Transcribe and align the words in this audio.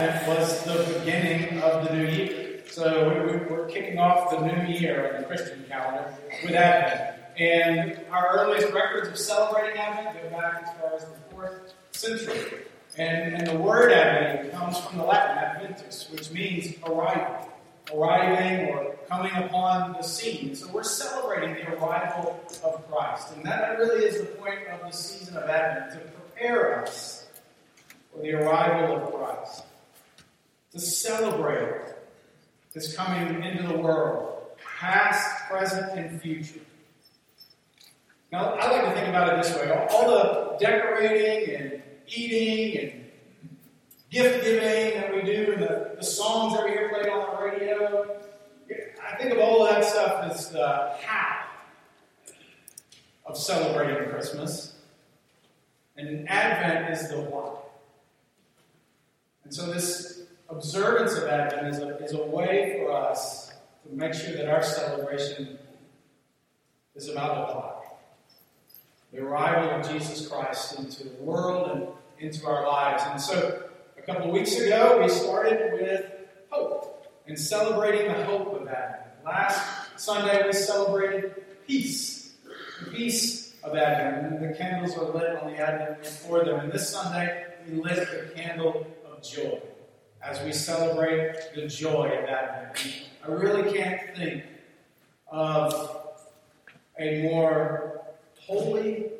That 0.00 0.28
was 0.28 0.62
the 0.62 1.00
beginning 1.00 1.58
of 1.60 1.84
the 1.84 1.92
new 1.92 2.06
year. 2.06 2.62
So 2.70 3.08
we're 3.50 3.66
kicking 3.66 3.98
off 3.98 4.30
the 4.30 4.46
new 4.46 4.72
year 4.72 5.12
on 5.12 5.22
the 5.22 5.26
Christian 5.26 5.64
calendar 5.68 6.14
with 6.40 6.52
Advent. 6.52 7.20
And 7.36 8.00
our 8.12 8.38
earliest 8.38 8.72
records 8.72 9.08
of 9.08 9.18
celebrating 9.18 9.76
Advent 9.76 10.22
go 10.22 10.38
back 10.38 10.62
as 10.62 10.80
far 10.80 10.94
as 10.94 11.04
the 11.04 11.34
fourth 11.34 11.74
century. 11.90 12.62
And, 12.96 13.34
and 13.34 13.46
the 13.48 13.58
word 13.58 13.90
Advent 13.90 14.52
comes 14.52 14.78
from 14.78 14.98
the 14.98 15.04
Latin 15.04 15.36
Adventus, 15.36 16.08
which 16.12 16.30
means 16.30 16.76
arrival, 16.86 17.50
arriving 17.92 18.68
or 18.68 18.94
coming 19.08 19.34
upon 19.34 19.94
the 19.94 20.02
scene. 20.02 20.54
So 20.54 20.68
we're 20.68 20.84
celebrating 20.84 21.56
the 21.56 21.74
arrival 21.74 22.40
of 22.62 22.88
Christ. 22.88 23.34
And 23.34 23.44
that 23.44 23.76
really 23.80 24.04
is 24.04 24.20
the 24.20 24.26
point 24.26 24.60
of 24.68 24.80
the 24.88 24.96
season 24.96 25.36
of 25.36 25.50
Advent, 25.50 26.00
to 26.00 26.08
prepare 26.10 26.84
us 26.84 27.26
for 28.12 28.22
the 28.22 28.34
arrival 28.34 29.02
of 29.02 29.12
Christ 29.12 29.64
to 30.78 30.84
celebrate 30.84 31.94
his 32.72 32.94
coming 32.94 33.42
into 33.42 33.66
the 33.66 33.76
world, 33.76 34.42
past, 34.78 35.48
present, 35.48 35.98
and 35.98 36.20
future. 36.22 36.60
Now, 38.30 38.54
I 38.54 38.70
like 38.70 38.84
to 38.84 38.92
think 38.92 39.08
about 39.08 39.32
it 39.32 39.42
this 39.42 39.56
way 39.56 39.70
all 39.90 40.08
the 40.08 40.56
decorating 40.60 41.54
and 41.56 41.82
eating 42.06 42.80
and 42.80 43.04
gift 44.10 44.44
giving 44.44 45.00
that 45.00 45.14
we 45.14 45.22
do, 45.22 45.52
and 45.54 45.62
the, 45.62 45.96
the 45.96 46.04
songs 46.04 46.54
that 46.54 46.64
we 46.64 46.70
hear 46.70 46.90
played 46.90 47.08
on 47.08 47.36
the 47.36 47.42
radio, 47.42 48.20
I 49.04 49.16
think 49.16 49.32
of 49.32 49.38
all 49.38 49.66
of 49.66 49.74
that 49.74 49.84
stuff 49.84 50.30
as 50.30 50.50
the 50.50 50.94
how 51.00 51.46
of 53.26 53.36
celebrating 53.36 54.10
Christmas. 54.10 54.74
And 55.96 56.28
Advent 56.28 56.92
is 56.92 57.08
the 57.08 57.20
why. 57.22 57.67
And 59.48 59.54
so 59.54 59.64
this 59.72 60.24
observance 60.50 61.14
of 61.14 61.24
Advent 61.24 61.74
is 61.74 61.78
a, 61.78 61.96
is 62.04 62.12
a 62.12 62.22
way 62.22 62.76
for 62.76 62.92
us 62.92 63.50
to 63.82 63.96
make 63.96 64.12
sure 64.12 64.36
that 64.36 64.46
our 64.46 64.62
celebration 64.62 65.58
is 66.94 67.08
about 67.08 67.48
the 67.48 67.54
clock. 67.54 67.98
The 69.10 69.20
arrival 69.20 69.70
of 69.70 69.90
Jesus 69.90 70.28
Christ 70.28 70.78
into 70.78 71.04
the 71.04 71.14
world 71.22 71.70
and 71.70 71.88
into 72.18 72.46
our 72.46 72.66
lives. 72.66 73.02
And 73.06 73.18
so, 73.18 73.62
a 73.96 74.02
couple 74.02 74.26
of 74.26 74.32
weeks 74.32 74.54
ago, 74.54 75.00
we 75.00 75.08
started 75.08 75.80
with 75.80 76.04
hope 76.50 77.10
and 77.26 77.38
celebrating 77.38 78.08
the 78.08 78.22
hope 78.24 78.48
of 78.48 78.68
Advent. 78.68 79.24
Last 79.24 79.98
Sunday, 79.98 80.42
we 80.44 80.52
celebrated 80.52 81.42
peace, 81.66 82.34
the 82.84 82.90
peace 82.90 83.54
of 83.62 83.74
Advent. 83.74 84.26
And 84.26 84.44
the 84.44 84.58
candles 84.58 84.94
were 84.94 85.06
lit 85.06 85.38
on 85.38 85.50
the 85.50 85.56
Advent 85.56 86.02
before 86.02 86.44
them. 86.44 86.60
And 86.60 86.70
this 86.70 86.90
Sunday, 86.90 87.46
we 87.66 87.80
lit 87.80 87.96
the 87.96 88.34
candle 88.38 88.86
joy 89.22 89.60
as 90.22 90.42
we 90.44 90.52
celebrate 90.52 91.54
the 91.54 91.66
joy 91.66 92.06
of 92.06 92.28
Advent. 92.28 93.04
I 93.24 93.28
really 93.28 93.72
can't 93.72 94.16
think 94.16 94.44
of 95.30 96.06
a 96.98 97.22
more 97.22 98.02
holy, 98.40 99.10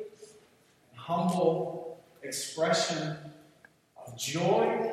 humble 0.95 1.99
expression 2.23 3.15
of 4.05 4.17
joy 4.17 4.91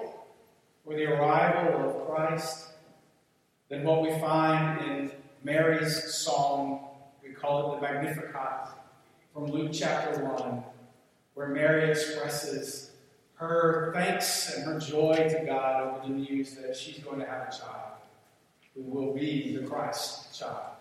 for 0.84 0.94
the 0.94 1.04
arrival 1.04 1.90
of 1.90 2.06
Christ 2.06 2.68
than 3.68 3.82
what 3.82 4.02
we 4.02 4.10
find 4.20 4.80
in 4.82 5.10
Mary's 5.42 6.14
song. 6.14 6.88
We 7.22 7.30
call 7.30 7.72
it 7.72 7.80
the 7.80 7.82
Magnificat 7.82 8.68
from 9.32 9.46
Luke 9.46 9.70
chapter 9.72 10.24
1, 10.24 10.62
where 11.34 11.48
Mary 11.48 11.90
expresses 11.90 12.92
her 13.36 13.92
thanks 13.94 14.54
and 14.54 14.64
her 14.64 14.78
joy 14.78 15.14
to 15.14 15.44
God 15.46 15.82
over 15.82 16.06
the 16.06 16.14
news 16.14 16.54
that 16.56 16.76
she's 16.76 16.98
going 16.98 17.20
to 17.20 17.26
have 17.26 17.48
a 17.48 17.50
child 17.50 17.92
who 18.74 18.82
will 18.82 19.14
be 19.14 19.56
the 19.56 19.66
Christ 19.66 20.38
child. 20.38 20.72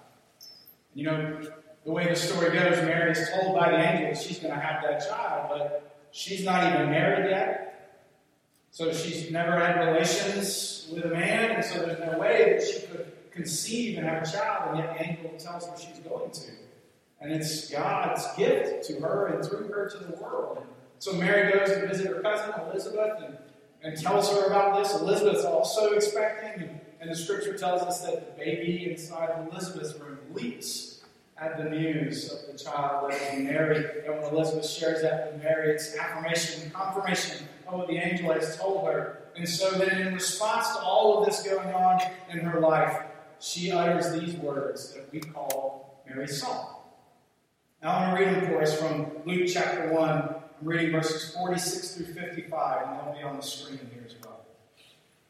You 0.93 1.05
know, 1.05 1.41
the 1.83 1.91
way 1.91 2.07
the 2.07 2.15
story 2.15 2.51
goes, 2.51 2.81
Mary 2.81 3.11
is 3.11 3.29
told 3.29 3.55
by 3.57 3.71
the 3.71 3.77
angel 3.77 4.15
she's 4.15 4.39
going 4.39 4.53
to 4.53 4.59
have 4.59 4.81
that 4.83 5.07
child, 5.07 5.49
but 5.49 5.97
she's 6.11 6.43
not 6.43 6.73
even 6.73 6.89
married 6.89 7.29
yet. 7.29 7.61
So 8.71 8.91
she's 8.91 9.31
never 9.31 9.57
had 9.57 9.79
relations 9.85 10.89
with 10.93 11.05
a 11.05 11.09
man, 11.09 11.51
and 11.51 11.63
so 11.63 11.79
there's 11.79 11.99
no 11.99 12.17
way 12.17 12.57
that 12.57 12.67
she 12.67 12.87
could 12.87 13.11
conceive 13.31 13.97
and 13.97 14.07
have 14.07 14.23
a 14.23 14.31
child, 14.31 14.69
and 14.71 14.79
yet 14.79 14.97
the 14.97 15.03
angel 15.03 15.31
tells 15.37 15.67
her 15.67 15.77
she's 15.77 15.99
going 15.99 16.31
to. 16.31 16.51
And 17.21 17.31
it's 17.31 17.69
God's 17.69 18.25
gift 18.35 18.85
to 18.87 18.99
her 19.01 19.27
and 19.27 19.45
through 19.45 19.67
her 19.69 19.89
to 19.89 19.97
the 19.97 20.17
world. 20.17 20.57
And 20.57 20.67
so 21.05 21.13
Mary 21.13 21.53
goes 21.53 21.69
to 21.69 21.85
visit 21.85 22.07
her 22.07 22.19
cousin 22.19 22.51
Elizabeth 22.67 23.23
and, 23.23 23.37
and 23.83 24.01
tells 24.01 24.27
her 24.31 24.47
about 24.47 24.81
this. 24.81 24.99
Elizabeth's 24.99 25.45
also 25.45 25.91
expecting, 25.91 26.67
and, 26.67 26.79
and 26.99 27.11
the 27.11 27.15
scripture 27.15 27.55
tells 27.55 27.83
us 27.83 28.01
that 28.01 28.35
the 28.35 28.43
baby 28.43 28.89
inside 28.89 29.29
Elizabeth's 29.51 29.93
room 29.99 30.17
leaps 30.33 31.03
at 31.37 31.59
the 31.59 31.69
news 31.69 32.31
of 32.31 32.51
the 32.51 32.57
child 32.57 33.11
that 33.11 33.37
Mary. 33.37 33.85
And 34.07 34.15
when 34.15 34.33
Elizabeth 34.33 34.67
shares 34.67 35.03
that 35.03 35.31
with 35.31 35.43
Mary, 35.43 35.75
it's 35.75 35.95
affirmation 35.95 36.71
confirmation 36.71 37.47
of 37.67 37.75
what 37.75 37.87
the 37.87 37.97
angel 37.97 38.33
has 38.33 38.57
told 38.57 38.87
her. 38.87 39.25
And 39.37 39.47
so 39.47 39.69
then, 39.73 40.07
in 40.07 40.15
response 40.15 40.69
to 40.69 40.79
all 40.79 41.19
of 41.19 41.27
this 41.27 41.43
going 41.43 41.71
on 41.71 42.01
in 42.31 42.39
her 42.39 42.59
life, 42.59 42.97
she 43.39 43.69
utters 43.69 44.11
these 44.19 44.33
words 44.37 44.91
that 44.93 45.07
we 45.11 45.19
call 45.19 46.01
Mary's 46.07 46.41
song. 46.41 46.77
Now, 47.83 47.95
I'm 47.95 48.15
going 48.15 48.23
to 48.23 48.31
read 48.31 48.41
them 48.41 48.51
for 48.51 48.63
us 48.63 48.79
from 48.79 49.11
Luke 49.27 49.47
chapter 49.53 49.93
1, 49.93 50.34
I'm 50.65 50.71
reading 50.71 50.93
verses 50.93 51.31
46 51.35 51.91
through 51.91 52.05
55, 52.15 52.87
and 52.87 52.97
they'll 52.97 53.13
be 53.13 53.21
on 53.21 53.35
the 53.35 53.43
screen 53.43 53.79
here 53.93 54.01
as 54.03 54.15
well. 54.23 54.43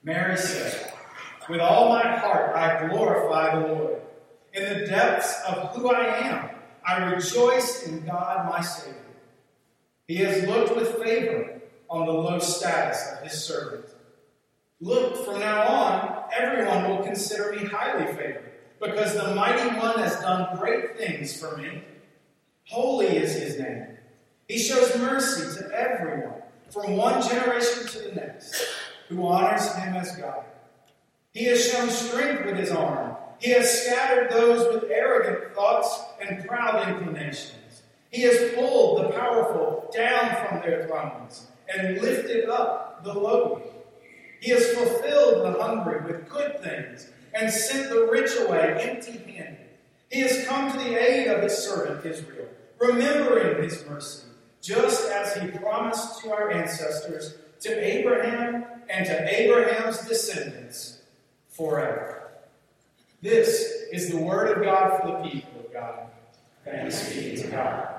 Mary 0.01 0.38
said, 0.38 0.94
With 1.50 1.59
all 1.59 1.90
my 1.90 2.07
heart 2.07 2.56
I 2.56 2.88
glorify 2.88 3.59
the 3.59 3.68
Lord. 3.68 4.01
In 4.53 4.63
the 4.63 4.85
depths 4.85 5.38
of 5.45 5.75
who 5.75 5.91
I 5.91 6.06
am, 6.06 6.50
I 6.88 7.03
rejoice 7.12 7.85
in 7.85 8.06
God 8.06 8.50
my 8.50 8.62
Savior. 8.62 8.95
He 10.07 10.16
has 10.19 10.47
looked 10.47 10.74
with 10.74 11.03
favor 11.03 11.59
on 11.90 12.06
the 12.06 12.13
low 12.13 12.40
status 12.40 13.06
of 13.12 13.28
his 13.28 13.44
servant. 13.44 13.88
Look, 14.79 15.25
from 15.25 15.41
now 15.41 15.68
on, 15.68 16.24
everyone 16.31 16.90
will 16.90 17.03
consider 17.03 17.51
me 17.51 17.66
highly 17.66 18.06
favored, 18.13 18.53
because 18.79 19.13
the 19.13 19.35
mighty 19.35 19.78
one 19.78 20.00
has 20.00 20.18
done 20.22 20.57
great 20.57 20.97
things 20.97 21.38
for 21.38 21.57
me. 21.57 21.81
Holy 22.63 23.18
is 23.18 23.34
his 23.34 23.59
name. 23.59 23.94
He 24.47 24.59
shows 24.59 24.95
mercy 24.97 25.59
to 25.59 25.72
everyone, 25.73 26.41
from 26.69 26.97
one 26.97 27.22
generation 27.28 27.88
to 27.88 28.00
the 28.00 28.16
next, 28.16 28.63
who 29.09 29.25
honors 29.25 29.73
him 29.75 29.95
as 29.95 30.16
God. 30.17 30.45
He 31.33 31.45
has 31.45 31.67
shown 31.67 31.89
strength 31.89 32.45
with 32.45 32.56
his 32.56 32.69
arm. 32.69 33.16
He 33.39 33.50
has 33.51 33.83
scattered 33.83 34.29
those 34.29 34.72
with 34.72 34.91
arrogant 34.91 35.56
thoughts 35.56 36.00
and 36.22 36.45
proud 36.45 36.88
inclinations. 36.88 37.81
He 38.11 38.22
has 38.22 38.53
pulled 38.53 39.03
the 39.03 39.09
powerful 39.09 39.91
down 39.94 40.35
from 40.45 40.62
their 40.62 40.88
thrones 40.88 41.47
and 41.75 42.00
lifted 42.00 42.47
up 42.47 43.03
the 43.03 43.13
lowly. 43.13 43.63
He 44.41 44.51
has 44.51 44.67
fulfilled 44.73 45.44
the 45.44 45.62
hungry 45.62 46.06
with 46.06 46.29
good 46.29 46.62
things 46.62 47.09
and 47.33 47.51
sent 47.51 47.89
the 47.89 48.07
rich 48.12 48.31
away 48.39 48.77
empty 48.79 49.17
handed. 49.33 49.57
He 50.12 50.22
has 50.22 50.45
come 50.45 50.72
to 50.72 50.77
the 50.77 50.95
aid 50.95 51.27
of 51.27 51.41
his 51.41 51.57
servant 51.57 52.06
Israel, 52.06 52.47
remembering 52.79 53.63
his 53.63 53.83
mercy 53.89 54.27
just 54.66 55.12
as 55.12 55.36
he 55.36 55.48
promised 55.50 56.22
to 56.22 56.31
our 56.31 56.50
ancestors, 56.52 57.36
to 57.62 57.70
Abraham 57.70 58.66
and 58.90 59.06
to 59.06 59.42
Abraham's 59.42 60.00
descendants 60.08 61.02
forever. 61.50 62.31
This 63.22 63.86
is 63.92 64.09
the 64.09 64.18
word 64.18 64.58
of 64.58 64.64
God 64.64 65.02
for 65.02 65.08
the 65.08 65.30
people 65.30 65.59
of 65.59 65.72
God. 65.72 66.08
Thanks 66.64 67.14
be 67.14 67.38
to 67.38 67.48
God. 67.48 67.94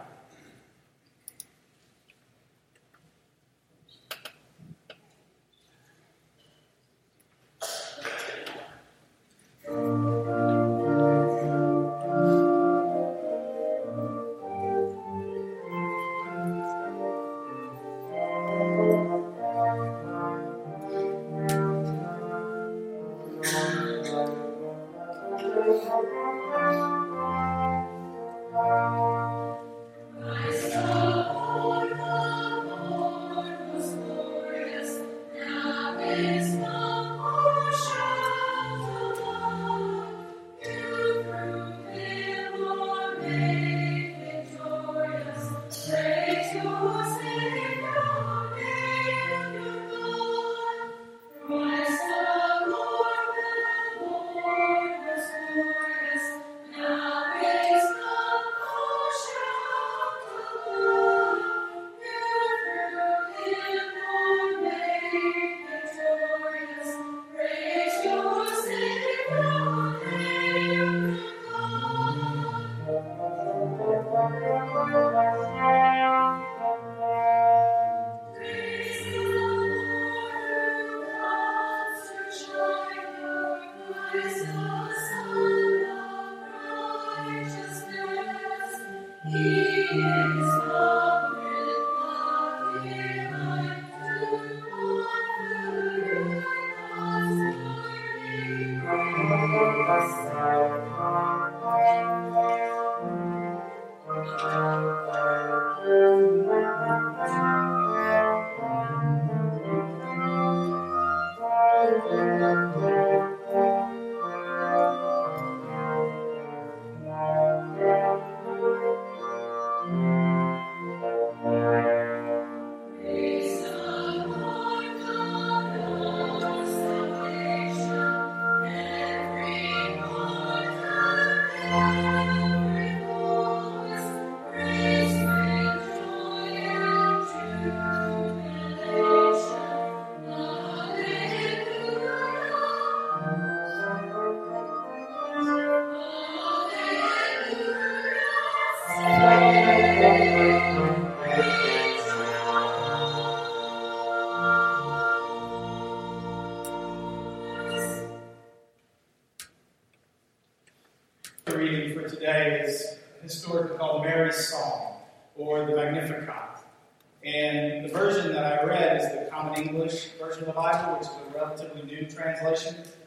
Thank. 99.86 100.95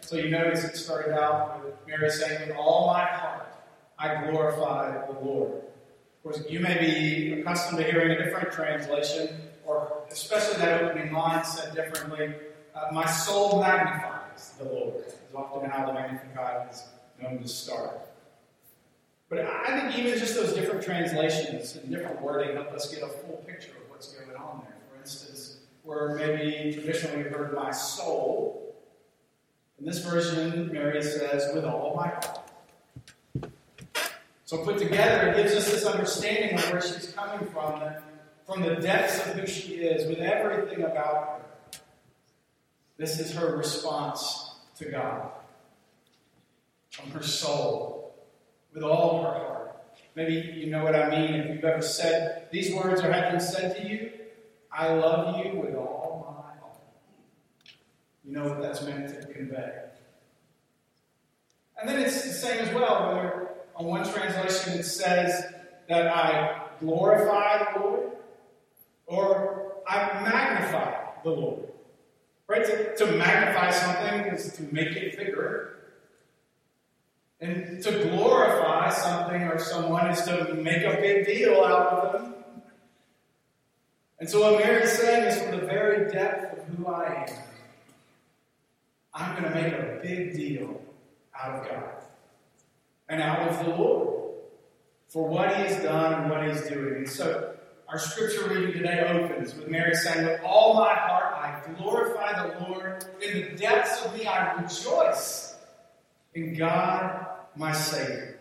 So 0.01 0.17
you 0.17 0.29
notice 0.29 0.63
it 0.65 0.75
started 0.75 1.13
out 1.13 1.63
with 1.63 1.75
Mary 1.87 2.09
saying, 2.09 2.49
With 2.49 2.57
all 2.57 2.87
my 2.87 3.05
heart, 3.05 3.47
I 3.97 4.29
glorify 4.29 5.05
the 5.05 5.19
Lord. 5.19 5.51
Of 5.51 6.23
course, 6.23 6.43
you 6.49 6.59
may 6.59 6.77
be 6.79 7.39
accustomed 7.39 7.77
to 7.79 7.89
hearing 7.89 8.11
a 8.11 8.23
different 8.23 8.51
translation, 8.51 9.39
or 9.65 10.03
especially 10.11 10.57
that 10.57 10.83
opening 10.83 11.13
line 11.13 11.45
said 11.45 11.73
differently. 11.73 12.33
Uh, 12.75 12.87
my 12.91 13.05
soul 13.05 13.61
magnifies 13.61 14.53
the 14.57 14.65
Lord, 14.65 14.95
is 15.07 15.15
often 15.33 15.69
how 15.69 15.85
the 15.85 15.93
Magnificat 15.93 16.67
is 16.71 16.83
known 17.21 17.39
to 17.39 17.47
start. 17.47 18.08
But 19.29 19.45
I 19.45 19.79
think 19.79 19.99
even 19.99 20.19
just 20.19 20.35
those 20.35 20.53
different 20.53 20.83
translations 20.83 21.75
and 21.75 21.91
different 21.91 22.19
wording 22.21 22.55
help 22.55 22.71
us 22.71 22.91
get 22.91 23.03
a 23.03 23.07
full 23.07 23.43
picture 23.47 23.71
of 23.71 23.89
what's 23.89 24.11
going 24.13 24.35
on 24.35 24.63
there. 24.65 24.75
For 24.91 24.99
instance, 24.99 25.57
where 25.83 26.15
maybe 26.15 26.73
traditionally 26.73 27.23
we 27.23 27.29
heard 27.29 27.53
my 27.53 27.71
soul, 27.71 28.75
in 29.79 29.85
this 29.85 29.99
version, 30.03 30.71
Mary 30.73 31.01
says, 31.01 31.53
with 31.53 31.63
all 31.63 31.95
my 31.95 32.07
heart. 32.07 32.39
So 34.45 34.57
put 34.63 34.79
together, 34.79 35.29
it 35.29 35.37
gives 35.37 35.53
us 35.53 35.71
this 35.71 35.85
understanding 35.85 36.57
of 36.57 36.71
where 36.71 36.81
she's 36.81 37.13
coming 37.15 37.47
from, 37.49 37.81
from 38.47 38.61
the 38.61 38.75
depths 38.75 39.19
of 39.19 39.35
who 39.35 39.45
she 39.45 39.75
is, 39.75 40.07
with 40.07 40.19
everything 40.19 40.83
about 40.83 41.13
her. 41.13 41.79
This 42.97 43.19
is 43.19 43.31
her 43.33 43.55
response 43.55 44.55
to 44.79 44.85
God. 44.85 45.29
From 46.89 47.11
her 47.11 47.23
soul, 47.23 47.98
with 48.79 48.89
all 48.89 49.25
our 49.25 49.33
heart. 49.33 49.75
Maybe 50.15 50.53
you 50.57 50.67
know 50.67 50.83
what 50.83 50.95
I 50.95 51.09
mean 51.09 51.33
if 51.33 51.49
you've 51.49 51.63
ever 51.63 51.81
said 51.81 52.47
these 52.51 52.73
words 52.73 53.01
or 53.01 53.11
had 53.11 53.33
them 53.33 53.39
said 53.39 53.75
to 53.75 53.87
you. 53.87 54.11
I 54.71 54.93
love 54.93 55.45
you 55.45 55.59
with 55.59 55.75
all 55.75 56.25
my 56.25 56.59
heart. 56.59 56.77
you 58.23 58.31
know 58.31 58.47
what 58.47 58.61
that's 58.61 58.81
meant 58.83 59.09
to 59.09 59.33
convey. 59.33 59.73
And 61.79 61.89
then 61.89 61.99
it's 61.99 62.23
the 62.23 62.31
same 62.31 62.59
as 62.59 62.73
well, 62.73 63.13
where 63.13 63.49
on 63.75 63.85
one 63.85 64.09
translation 64.09 64.79
it 64.79 64.83
says 64.83 65.45
that 65.89 66.07
I 66.07 66.67
glorify 66.79 67.73
the 67.73 67.79
Lord 67.79 68.11
or 69.07 69.73
I 69.87 70.21
magnify 70.23 71.21
the 71.23 71.31
Lord. 71.31 71.65
Right? 72.47 72.65
To, 72.65 72.95
to 72.95 73.11
magnify 73.17 73.71
something 73.71 74.33
is 74.33 74.53
to 74.53 74.63
make 74.73 74.89
it 74.95 75.17
bigger. 75.17 75.78
And 77.41 77.81
to 77.83 77.91
glorify 78.09 78.89
something 78.89 79.43
or 79.43 79.59
someone 79.59 80.07
is 80.11 80.21
to 80.23 80.53
make 80.55 80.83
a 80.83 80.99
big 80.99 81.25
deal 81.25 81.63
out 81.63 81.93
of 81.93 82.11
them. 82.13 82.33
And 84.19 84.29
so 84.29 84.41
what 84.41 84.59
Mary's 84.59 84.91
saying 84.91 85.25
is 85.25 85.41
from 85.41 85.51
the 85.59 85.65
very 85.65 86.11
depth 86.11 86.57
of 86.57 86.65
who 86.75 86.87
I 86.87 87.25
am, 87.29 87.37
I'm 89.13 89.41
going 89.41 89.53
to 89.53 89.61
make 89.61 89.73
a 89.73 89.99
big 90.03 90.35
deal 90.35 90.81
out 91.39 91.59
of 91.59 91.69
God 91.69 91.93
and 93.07 93.21
out 93.21 93.47
of 93.47 93.65
the 93.65 93.71
Lord 93.71 94.33
for 95.07 95.27
what 95.27 95.55
He 95.55 95.63
has 95.63 95.81
done 95.81 96.21
and 96.21 96.29
what 96.29 96.45
He's 96.45 96.67
doing. 96.67 96.95
And 96.97 97.09
so 97.09 97.55
our 97.87 97.97
scripture 97.97 98.49
reading 98.49 98.73
today 98.73 98.99
opens 99.07 99.55
with 99.55 99.69
Mary 99.69 99.95
saying, 99.95 100.25
With 100.25 100.41
all 100.43 100.75
my 100.75 100.93
heart 100.93 101.33
I 101.35 101.61
glorify 101.77 102.47
the 102.47 102.65
Lord. 102.65 103.05
In 103.21 103.41
the 103.41 103.57
depths 103.57 104.05
of 104.05 104.15
me 104.15 104.27
I 104.27 104.61
rejoice 104.61 105.48
in 106.33 106.55
God 106.55 107.25
my 107.55 107.71
Savior. 107.73 108.39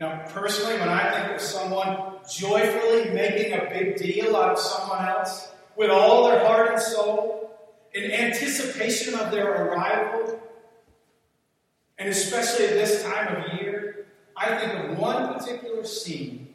Now, 0.00 0.24
personally, 0.28 0.78
when 0.78 0.88
I 0.88 1.10
think 1.10 1.36
of 1.36 1.40
someone 1.40 2.14
joyfully 2.30 3.10
making 3.10 3.52
a 3.52 3.68
big 3.68 3.96
deal 3.96 4.36
out 4.36 4.52
of 4.52 4.58
someone 4.58 5.04
else 5.08 5.50
with 5.76 5.90
all 5.90 6.28
their 6.28 6.44
heart 6.46 6.72
and 6.72 6.80
soul, 6.80 7.50
in 7.94 8.10
anticipation 8.10 9.14
of 9.14 9.30
their 9.30 9.64
arrival, 9.64 10.40
and 11.98 12.08
especially 12.08 12.66
at 12.66 12.74
this 12.74 13.02
time 13.02 13.36
of 13.36 13.60
year, 13.60 14.06
I 14.36 14.56
think 14.56 14.90
of 14.90 14.98
one 14.98 15.34
particular 15.34 15.84
scene 15.84 16.54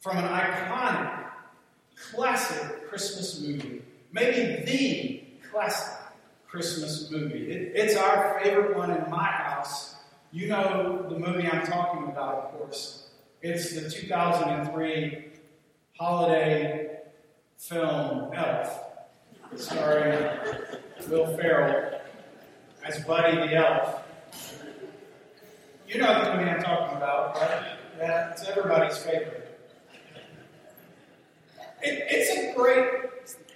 from 0.00 0.16
an 0.16 0.24
iconic, 0.24 1.26
classic 2.12 2.88
Christmas 2.88 3.40
movie. 3.40 3.82
Maybe 4.12 4.64
the 4.64 5.48
classic 5.50 5.93
Christmas 6.54 7.10
movie. 7.10 7.50
It, 7.50 7.72
it's 7.74 7.96
our 7.96 8.38
favorite 8.40 8.76
one 8.76 8.92
in 8.92 9.10
my 9.10 9.24
house. 9.24 9.96
You 10.30 10.46
know 10.46 11.04
the 11.08 11.18
movie 11.18 11.48
I'm 11.48 11.66
talking 11.66 12.04
about, 12.04 12.44
of 12.44 12.52
course. 12.52 13.08
It's 13.42 13.74
the 13.74 13.90
2003 13.90 15.32
holiday 15.98 17.00
film 17.58 18.32
Elf 18.34 18.84
starring 19.56 20.28
Will 21.08 21.36
Ferrell 21.36 22.00
as 22.84 23.00
Buddy 23.00 23.36
the 23.36 23.56
Elf. 23.56 24.04
You 25.88 25.98
know 25.98 26.24
the 26.24 26.36
movie 26.36 26.50
I'm 26.50 26.62
talking 26.62 26.96
about, 26.96 27.34
right? 27.34 28.30
It's 28.30 28.48
everybody's 28.48 28.96
favorite. 28.98 29.58
It, 31.82 32.06
it's 32.08 32.30
a 32.30 32.54
great 32.56 33.13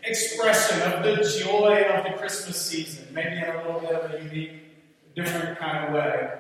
expression 0.09 0.81
of 0.83 1.05
the 1.05 1.17
joy 1.45 1.83
of 1.83 2.05
the 2.05 2.19
Christmas 2.19 2.61
season, 2.61 3.07
maybe 3.13 3.37
in 3.37 3.45
a 3.45 3.57
little 3.63 3.81
bit 3.81 3.93
of 3.93 4.11
a 4.13 4.25
unique, 4.25 4.53
different 5.15 5.59
kind 5.59 5.89
of 5.89 5.95
way. 5.95 6.31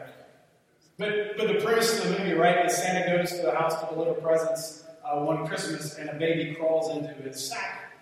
But, 0.98 1.36
but 1.36 1.48
the 1.48 1.60
premise 1.64 1.98
of 1.98 2.04
the 2.04 2.18
movie, 2.18 2.34
right, 2.34 2.66
is 2.66 2.76
Santa 2.76 3.16
goes 3.16 3.30
to 3.30 3.42
the 3.42 3.52
house 3.52 3.80
to 3.80 3.94
deliver 3.94 4.14
presents 4.14 4.84
uh, 5.04 5.20
one 5.20 5.46
Christmas, 5.46 5.96
and 5.96 6.10
a 6.10 6.14
baby 6.14 6.54
crawls 6.54 6.96
into 6.96 7.14
his 7.22 7.48
sack 7.48 7.92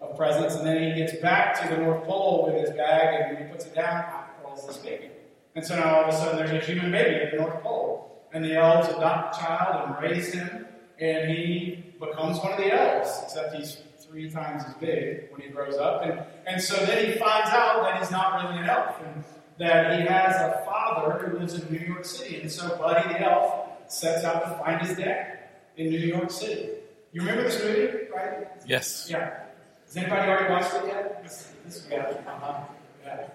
of 0.00 0.16
presents, 0.16 0.54
and 0.56 0.66
then 0.66 0.82
he 0.82 0.94
gets 0.98 1.20
back 1.20 1.60
to 1.60 1.74
the 1.74 1.82
North 1.82 2.04
Pole 2.04 2.46
with 2.46 2.66
his 2.66 2.76
bag, 2.76 3.28
and 3.28 3.38
he 3.38 3.44
puts 3.52 3.66
it 3.66 3.74
down, 3.74 4.04
out 4.04 4.42
crawls 4.42 4.66
this 4.66 4.78
baby. 4.78 5.10
And 5.54 5.64
so 5.64 5.76
now 5.76 5.96
all 5.96 6.04
of 6.04 6.14
a 6.14 6.16
sudden 6.16 6.36
there's 6.38 6.62
a 6.62 6.66
human 6.66 6.90
baby 6.90 7.16
at 7.16 7.30
the 7.32 7.38
North 7.38 7.62
Pole, 7.62 8.26
and 8.32 8.44
the 8.44 8.54
elves 8.54 8.88
adopt 8.88 9.34
the 9.34 9.40
child 9.40 9.88
and 9.88 10.10
raise 10.10 10.32
him, 10.32 10.66
and 10.98 11.30
he 11.30 11.94
becomes 11.98 12.38
one 12.38 12.52
of 12.52 12.58
the 12.58 12.72
elves, 12.72 13.20
except 13.24 13.54
he's 13.54 13.78
three 14.08 14.30
times 14.30 14.64
as 14.64 14.74
big 14.74 15.30
when 15.30 15.40
he 15.40 15.48
grows 15.48 15.76
up. 15.76 16.02
And, 16.04 16.20
and 16.46 16.60
so 16.60 16.76
then 16.86 17.06
he 17.06 17.18
finds 17.18 17.50
out 17.50 17.82
that 17.82 17.98
he's 17.98 18.10
not 18.10 18.42
really 18.42 18.58
an 18.60 18.68
elf, 18.68 19.00
and 19.04 19.24
that 19.58 19.98
he 19.98 20.06
has 20.06 20.36
a 20.36 20.62
father 20.64 21.26
who 21.26 21.38
lives 21.38 21.54
in 21.54 21.72
New 21.72 21.84
York 21.84 22.04
City. 22.04 22.40
And 22.40 22.50
so 22.50 22.76
Buddy 22.76 23.08
the 23.08 23.20
elf 23.20 23.68
sets 23.88 24.24
out 24.24 24.44
to 24.44 24.64
find 24.64 24.86
his 24.86 24.96
dad 24.96 25.38
in 25.76 25.90
New 25.90 25.98
York 25.98 26.30
City. 26.30 26.70
You 27.12 27.22
remember 27.22 27.44
this 27.44 27.62
movie, 27.62 28.08
right? 28.14 28.48
Yes. 28.66 29.08
Yeah. 29.10 29.44
Has 29.86 29.96
anybody 29.96 30.28
already 30.28 30.52
watched 30.52 30.74
it 30.74 30.86
yet? 30.86 31.22
This, 31.22 31.52
this, 31.64 31.86
yeah. 31.90 32.12
Uh-huh. 32.26 32.64
yeah. 33.04 33.28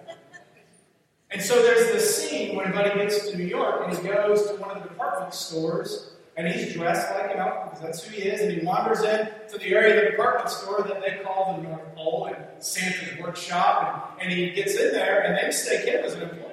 And 1.32 1.42
so 1.42 1.62
there's 1.64 1.92
this 1.94 2.30
scene 2.30 2.56
when 2.58 2.72
Buddy 2.72 2.94
gets 2.94 3.30
to 3.30 3.38
New 3.38 3.46
York 3.46 3.88
and 3.88 3.98
he 3.98 4.04
goes 4.08 4.48
to 4.48 4.56
one 4.56 4.76
of 4.76 4.84
the 4.84 4.90
department 4.90 5.34
stores 5.34 6.12
and 6.38 6.48
he's 6.48 6.74
dressed 6.74 7.12
like, 7.12 7.32
you 7.32 7.38
know, 7.38 7.64
because 7.66 7.82
that's 7.82 8.04
who 8.04 8.16
he 8.16 8.24
is, 8.24 8.42
and 8.42 8.52
he 8.52 8.66
wanders 8.66 9.02
in 9.02 9.30
to 9.50 9.58
the 9.58 9.74
area 9.74 9.98
of 9.98 10.04
the 10.06 10.12
department 10.12 10.50
store 10.50 10.84
that 10.84 11.02
they 11.02 11.22
call 11.24 11.58
the 11.58 11.68
North 11.68 11.96
Pole 11.96 12.26
and 12.34 12.64
Santa's 12.64 13.18
workshop, 13.20 14.18
and, 14.20 14.32
and 14.32 14.40
he 14.40 14.52
gets 14.52 14.76
in 14.76 14.92
there 14.94 15.22
and 15.22 15.38
they 15.38 15.48
mistake 15.48 15.86
him 15.86 16.04
as 16.04 16.14
an 16.14 16.24
employee. 16.24 16.48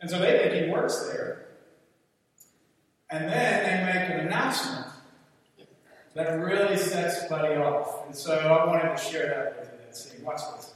And 0.00 0.10
so 0.10 0.18
they 0.18 0.38
think 0.38 0.66
he 0.66 0.70
works 0.70 1.06
there. 1.06 1.46
And 3.10 3.28
then 3.28 3.64
they 3.64 3.92
make 3.92 4.10
an 4.10 4.26
announcement 4.26 4.86
that 6.14 6.30
really 6.38 6.76
sets 6.76 7.24
Buddy 7.28 7.56
off. 7.56 8.06
And 8.06 8.14
so 8.14 8.38
I 8.38 8.66
wanted 8.66 8.96
to 8.96 9.02
share 9.02 9.28
that 9.28 9.58
with 9.58 9.70
you, 9.72 9.78
that 9.86 9.96
scene. 9.96 10.24
Watch 10.24 10.40
this. 10.56 10.74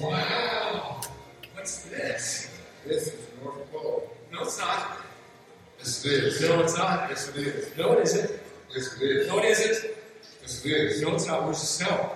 Wow. 0.00 1.00
What's 1.54 1.82
this? 1.82 2.58
This 2.86 3.08
is 3.08 3.26
North 3.42 3.70
Pole. 3.72 4.10
No, 4.32 4.42
it's 4.42 4.58
not. 4.58 4.98
Yes, 5.78 6.04
it 6.04 6.24
is. 6.24 6.40
No, 6.42 6.60
it's 6.60 6.76
not. 6.76 7.08
Yes, 7.08 7.28
it 7.28 7.36
is. 7.36 7.76
No, 7.76 7.92
it 7.92 8.02
isn't. 8.04 8.40
Yes, 8.74 9.00
it 9.00 9.02
is. 9.02 9.28
No, 9.28 9.38
it 9.38 9.44
isn't. 9.46 9.90
Yes, 10.42 10.64
it 10.64 10.70
is. 10.70 11.02
No, 11.02 11.14
it's 11.14 11.26
not. 11.26 11.44
Where's 11.44 11.60
the 11.60 11.66
snow? 11.66 12.10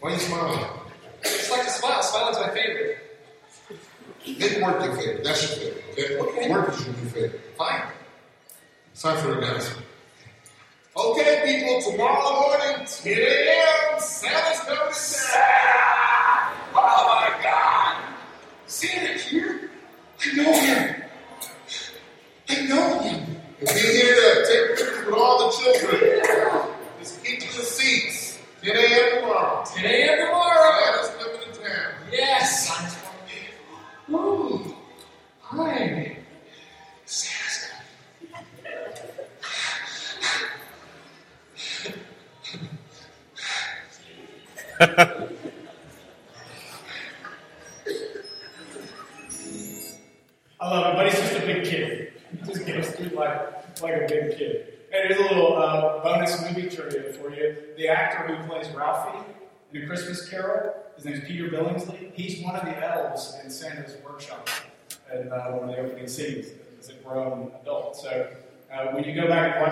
Why 0.00 0.10
are 0.10 0.12
you 0.14 0.18
smiling? 0.20 0.64
It's 1.22 1.50
like 1.50 1.64
to 1.64 1.70
smile. 1.70 2.02
Smiling's 2.02 2.38
my 2.38 2.48
favorite. 2.50 2.98
Make 4.26 4.62
work 4.62 4.84
your 4.84 4.96
favorite. 4.96 5.24
That's 5.24 5.42
your 5.42 5.72
favorite. 5.72 5.84
Okay? 5.96 6.38
Okay. 6.38 6.50
Work 6.50 6.74
is 6.74 6.86
your 6.86 6.96
new 6.96 7.08
favorite. 7.10 7.40
Fine. 7.56 7.82
It's 8.92 9.02
time 9.02 9.16
for 9.18 9.28
the 9.28 9.38
announcement. 9.38 9.86
Okay, 10.96 11.42
people, 11.44 11.92
tomorrow 11.92 12.40
morning, 12.40 12.86
10 12.86 13.18
a.m., 13.18 14.00
Santa's 14.00 14.60
coming 14.64 14.92
to 14.92 15.26
town. 15.30 16.54
Oh 16.74 17.30
my 17.30 17.37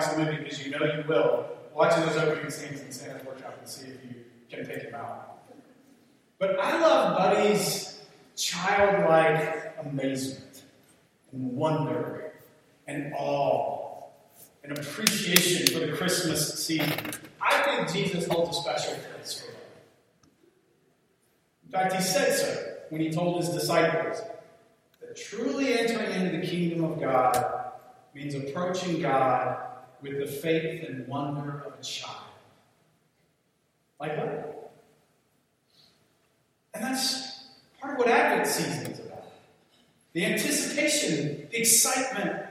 the 0.05 0.23
movie, 0.23 0.37
because 0.43 0.63
you 0.65 0.71
know 0.71 0.85
you 0.85 1.03
will, 1.07 1.45
watch 1.73 1.95
those 1.95 2.17
opening 2.17 2.49
scenes 2.49 2.81
in 2.81 2.91
Santa's 2.91 3.25
workshop 3.25 3.55
and 3.59 3.69
see 3.69 3.87
if 3.87 4.03
you 4.03 4.23
can 4.49 4.65
pick 4.65 4.83
him 4.83 4.95
out. 4.95 5.37
But 6.39 6.59
I 6.59 6.79
love 6.79 7.17
Buddy's 7.17 8.01
childlike 8.35 9.75
amazement 9.83 10.63
and 11.31 11.51
wonder 11.55 12.33
and 12.87 13.13
awe 13.15 14.03
and 14.63 14.77
appreciation 14.77 15.73
for 15.73 15.85
the 15.85 15.93
Christmas 15.93 16.65
season. 16.65 16.91
I 17.41 17.61
think 17.63 17.91
Jesus 17.91 18.27
holds 18.27 18.57
a 18.57 18.61
special 18.61 18.93
place 18.93 19.41
for 19.41 19.51
him. 19.51 19.57
In 21.65 21.71
fact, 21.71 21.93
he 21.93 22.01
said 22.01 22.33
so 22.33 22.73
when 22.89 23.01
he 23.01 23.11
told 23.11 23.43
his 23.43 23.49
disciples 23.49 24.21
that 25.01 25.15
truly 25.15 25.77
entering 25.77 26.11
into 26.11 26.37
the 26.37 26.45
kingdom 26.45 26.83
of 26.83 26.99
God 26.99 27.71
means 28.13 28.35
approaching 28.35 29.01
God 29.01 29.57
with 30.01 30.19
the 30.19 30.27
faith 30.27 30.87
and 30.87 31.07
wonder 31.07 31.63
of 31.65 31.79
a 31.79 31.83
child. 31.83 32.17
Like 33.99 34.17
what? 34.17 34.71
And 36.73 36.83
that's 36.83 37.47
part 37.79 37.93
of 37.93 37.99
what 37.99 38.07
Advent 38.07 38.47
season 38.47 38.91
is 38.91 38.99
about. 38.99 39.25
The 40.13 40.25
anticipation, 40.25 41.47
the 41.51 41.59
excitement, 41.59 42.45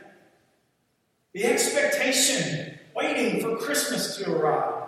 the 1.32 1.44
expectation, 1.44 2.78
waiting 2.94 3.40
for 3.40 3.56
Christmas 3.56 4.16
to 4.16 4.32
arrive. 4.32 4.84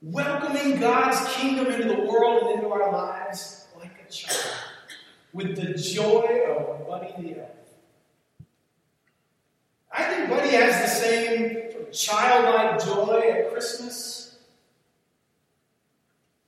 Welcoming 0.00 0.78
God's 0.78 1.34
kingdom 1.34 1.66
into 1.66 1.88
the 1.88 2.02
world 2.04 2.44
and 2.44 2.54
into 2.54 2.68
our 2.68 2.92
lives 2.92 3.66
like 3.76 4.04
a 4.06 4.10
child, 4.10 4.54
with 5.32 5.56
the 5.56 5.74
joy 5.74 6.44
of 6.48 6.86
Buddy 6.86 7.12
the 7.20 7.40
Elf. 7.40 7.50
I 9.98 10.04
think 10.04 10.30
Buddy 10.30 10.50
has 10.50 10.80
the 10.80 10.86
same 10.86 11.58
childlike 11.92 12.84
joy 12.84 13.32
at 13.32 13.52
Christmas 13.52 14.38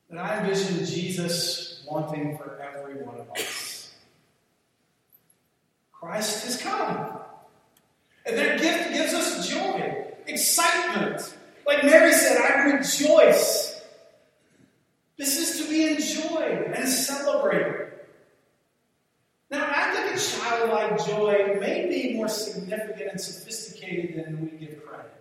that 0.09 0.19
I 0.19 0.39
envision 0.39 0.85
Jesus 0.87 1.83
wanting 1.85 2.39
for 2.39 2.61
every 2.61 3.03
one 3.03 3.17
of 3.17 3.29
us. 3.33 3.93
Christ 5.93 6.45
has 6.45 6.63
come. 6.63 7.19
And 8.25 8.39
that 8.39 8.61
gift 8.61 8.93
gives 8.93 9.15
us 9.15 9.49
joy, 9.49 10.05
excitement. 10.29 11.35
Like 11.67 11.83
Mary 11.83 12.13
said, 12.13 12.39
I 12.39 12.71
rejoice. 12.71 13.83
This 15.17 15.39
is 15.39 15.61
to 15.61 15.69
be 15.69 15.89
enjoyed 15.89 16.73
and 16.73 16.89
celebrated. 16.89 18.00
Now, 19.51 19.67
I 19.69 19.91
think 19.93 20.17
a 20.17 20.21
childlike 20.21 21.07
joy 21.07 21.59
may 21.61 21.89
be 21.89 22.15
more 22.15 22.29
significant 22.29 23.11
and 23.11 23.21
sophisticated 23.21 24.25
than 24.25 24.41
we 24.41 24.51
give 24.57 24.85
credit. 24.85 25.13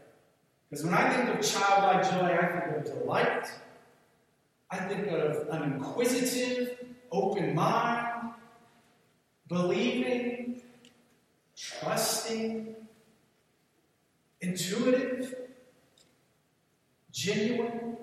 Because 0.70 0.86
when 0.86 0.94
I 0.94 1.10
think 1.10 1.36
of 1.36 1.44
childlike 1.44 2.04
joy, 2.12 2.38
I 2.38 2.62
think 2.62 2.78
of 2.78 3.00
delight. 3.00 3.48
I 4.70 4.78
think 4.78 5.08
of 5.08 5.48
an 5.50 5.74
inquisitive, 5.74 6.78
open 7.12 7.56
mind, 7.56 8.34
believing, 9.48 10.62
trusting, 11.58 12.76
intuitive, 14.42 15.34
genuine. 17.12 17.98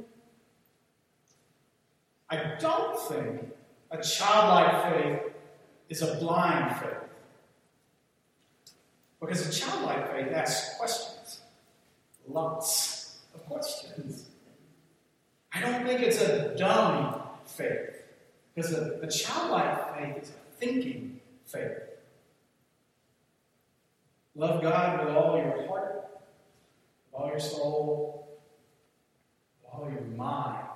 I 2.28 2.56
don't 2.58 2.98
think 3.08 3.52
a 3.92 4.02
childlike 4.02 4.92
faith 4.92 5.25
is 5.88 6.02
a 6.02 6.14
blind 6.16 6.76
faith. 6.76 6.90
Because 9.20 9.48
a 9.48 9.60
childlike 9.60 10.12
faith 10.12 10.32
asks 10.32 10.76
questions, 10.78 11.40
lots 12.28 13.18
of 13.34 13.44
questions. 13.46 14.26
I 15.52 15.60
don't 15.60 15.86
think 15.86 16.00
it's 16.00 16.20
a 16.20 16.56
dumb 16.56 17.22
faith. 17.46 18.02
Because 18.54 18.72
a, 18.72 19.00
a 19.02 19.08
childlike 19.08 19.96
faith 19.96 20.22
is 20.22 20.30
a 20.30 20.58
thinking 20.58 21.20
faith. 21.46 21.78
Love 24.34 24.62
God 24.62 25.06
with 25.06 25.16
all 25.16 25.36
your 25.38 25.66
heart, 25.66 26.10
with 27.10 27.20
all 27.20 27.28
your 27.28 27.40
soul, 27.40 28.38
with 29.62 29.72
all 29.72 29.90
your 29.90 30.02
mind. 30.16 30.66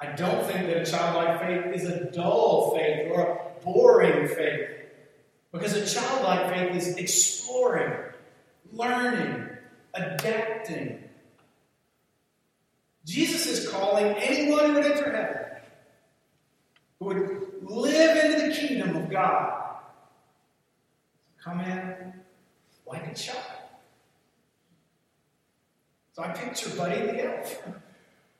I 0.00 0.12
don't 0.12 0.44
think 0.44 0.66
that 0.66 0.76
a 0.76 0.84
childlike 0.84 1.40
faith 1.40 1.74
is 1.74 1.88
a 1.88 2.10
dull 2.10 2.74
faith 2.76 3.10
or 3.10 3.20
a 3.20 3.64
boring 3.64 4.28
faith. 4.28 4.70
Because 5.52 5.72
a 5.72 5.86
childlike 5.86 6.50
faith 6.50 6.76
is 6.76 6.96
exploring, 6.96 8.12
learning, 8.72 9.48
adapting. 9.94 11.02
Jesus 13.06 13.46
is 13.46 13.68
calling 13.70 14.06
anyone 14.16 14.66
who 14.66 14.72
would 14.74 14.84
enter 14.84 15.10
heaven, 15.10 15.62
who 16.98 17.04
would 17.06 17.46
live 17.62 18.24
into 18.24 18.48
the 18.48 18.54
kingdom 18.54 18.96
of 18.96 19.08
God, 19.08 19.76
come 21.42 21.60
in 21.60 22.12
like 22.86 23.06
a 23.06 23.14
child. 23.14 23.40
So 26.12 26.22
I 26.22 26.28
picture 26.28 26.70
Buddy 26.70 27.00
the 27.00 27.38
Elf 27.38 27.62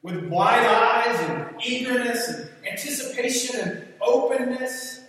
with 0.06 0.24
wide 0.26 0.64
eyes 0.64 1.20
and 1.28 1.60
eagerness 1.64 2.28
and 2.28 2.48
anticipation 2.70 3.58
and 3.60 3.84
openness. 4.00 5.00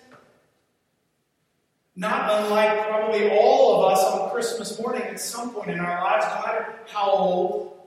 Not 1.96 2.32
unlike 2.32 2.88
probably 2.88 3.30
all 3.30 3.76
of 3.76 3.92
us 3.94 4.04
on 4.04 4.32
Christmas 4.32 4.80
morning 4.80 5.04
at 5.04 5.20
some 5.20 5.52
point 5.52 5.70
in 5.70 5.80
our 5.80 6.04
lives, 6.04 6.26
no 6.26 6.42
matter 6.48 6.80
how 6.88 7.12
old, 7.12 7.78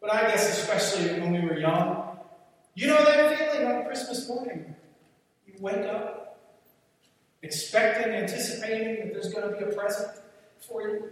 but 0.00 0.12
I 0.12 0.22
guess 0.22 0.58
especially 0.58 1.20
when 1.20 1.32
we 1.32 1.48
were 1.48 1.60
young. 1.60 2.18
You 2.74 2.88
know 2.88 3.04
that 3.04 3.38
feeling 3.38 3.68
on 3.68 3.84
Christmas 3.84 4.28
morning? 4.28 4.74
You 5.46 5.54
wake 5.60 5.86
up 5.86 6.40
expecting, 7.42 8.14
anticipating 8.14 8.96
that 8.96 9.12
there's 9.12 9.32
going 9.32 9.48
to 9.48 9.56
be 9.56 9.62
a 9.70 9.76
present 9.76 10.08
for 10.58 10.82
you. 10.82 11.10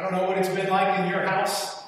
I 0.00 0.02
don't 0.04 0.12
know 0.12 0.26
what 0.26 0.38
it's 0.38 0.48
been 0.48 0.70
like 0.70 0.98
in 0.98 1.10
your 1.10 1.20
house, 1.26 1.82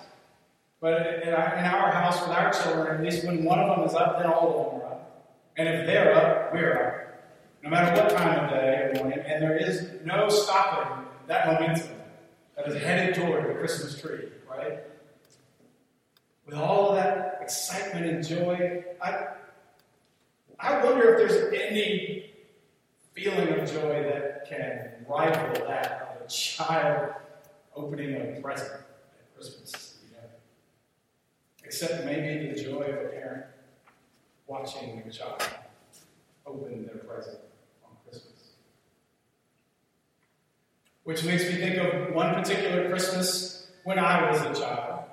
but 0.83 1.23
in 1.23 1.33
our 1.33 1.90
house 1.90 2.21
with 2.21 2.28
our 2.28 2.52
children, 2.52 2.99
at 2.99 3.02
least 3.02 3.25
when 3.25 3.42
one 3.42 3.59
of 3.59 3.75
them 3.75 3.88
is 3.88 3.95
up, 3.95 4.19
then 4.19 4.31
all 4.31 4.49
of 4.50 4.66
them 4.66 4.83
are 4.83 4.92
up. 4.92 5.33
And 5.57 5.66
if 5.66 5.87
they're 5.87 6.14
up, 6.14 6.52
we're 6.52 6.73
up. 6.75 7.25
No 7.62 7.71
matter 7.71 7.99
what 7.99 8.11
time 8.11 8.45
of 8.45 8.50
day 8.50 8.90
or 8.92 8.95
morning, 8.97 9.19
and 9.25 9.42
there 9.42 9.57
is 9.57 9.88
no 10.04 10.28
stopping 10.28 11.07
that 11.26 11.47
momentum 11.47 11.97
that 12.54 12.69
is 12.69 12.83
headed 12.83 13.14
toward 13.14 13.49
the 13.49 13.54
Christmas 13.54 13.99
tree, 13.99 14.28
right? 14.47 14.81
With 16.45 16.57
all 16.57 16.90
of 16.90 16.97
that 16.97 17.38
excitement 17.40 18.04
and 18.04 18.28
joy, 18.28 18.85
I, 19.00 19.28
I 20.61 20.85
wonder 20.85 21.14
if 21.14 21.31
there's 21.31 21.50
any 21.54 22.31
feeling 23.14 23.59
of 23.59 23.73
joy 23.73 24.02
that 24.02 24.47
can 24.50 25.07
rival 25.09 25.66
that 25.66 26.14
of 26.14 26.26
a 26.26 26.28
child 26.28 27.14
opening 27.74 28.14
a 28.14 28.40
present 28.40 28.72
at 28.72 29.34
Christmas. 29.34 29.92
Except 31.64 32.04
maybe 32.04 32.52
the 32.52 32.62
joy 32.62 32.82
of 32.82 33.06
a 33.06 33.08
parent 33.08 33.46
watching 34.46 35.00
their 35.00 35.10
child 35.10 35.42
open 36.44 36.84
their 36.84 36.96
present 36.96 37.38
on 37.82 37.92
Christmas. 38.04 38.50
Which 41.04 41.24
makes 41.24 41.44
me 41.44 41.54
think 41.54 41.76
of 41.78 42.14
one 42.14 42.34
particular 42.34 42.88
Christmas 42.90 43.68
when 43.84 43.98
I 43.98 44.30
was 44.30 44.40
a 44.42 44.60
child. 44.60 45.04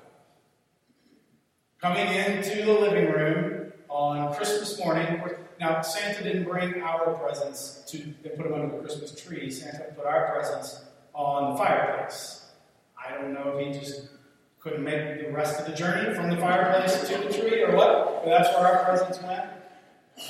Coming 1.82 2.08
into 2.08 2.66
the 2.66 2.74
living 2.74 3.06
room 3.06 3.72
on 3.88 4.34
Christmas 4.34 4.78
morning. 4.80 5.22
Now, 5.62 5.82
Santa 5.82 6.24
didn't 6.24 6.44
bring 6.44 6.82
our 6.82 7.14
presents 7.14 7.84
to 7.88 8.00
put 8.36 8.44
them 8.44 8.54
under 8.54 8.76
the 8.76 8.82
Christmas 8.82 9.20
tree. 9.20 9.50
Santa 9.50 9.94
put 9.96 10.06
our 10.06 10.34
presents 10.34 10.82
on 11.14 11.54
the 11.54 11.58
fireplace. 11.58 12.39
I 13.10 13.22
don't 13.22 13.34
know 13.34 13.58
if 13.58 13.66
he 13.66 13.80
just 13.80 14.10
couldn't 14.60 14.84
make 14.84 15.26
the 15.26 15.32
rest 15.32 15.60
of 15.60 15.66
the 15.66 15.74
journey 15.74 16.14
from 16.14 16.30
the 16.30 16.38
fireplace 16.38 17.08
to 17.08 17.18
the 17.18 17.34
tree 17.34 17.64
or 17.64 17.76
what, 17.76 18.24
but 18.24 18.30
that's 18.30 18.50
where 18.50 18.68
our 18.68 18.86
presents 18.86 19.22
went. 19.24 19.46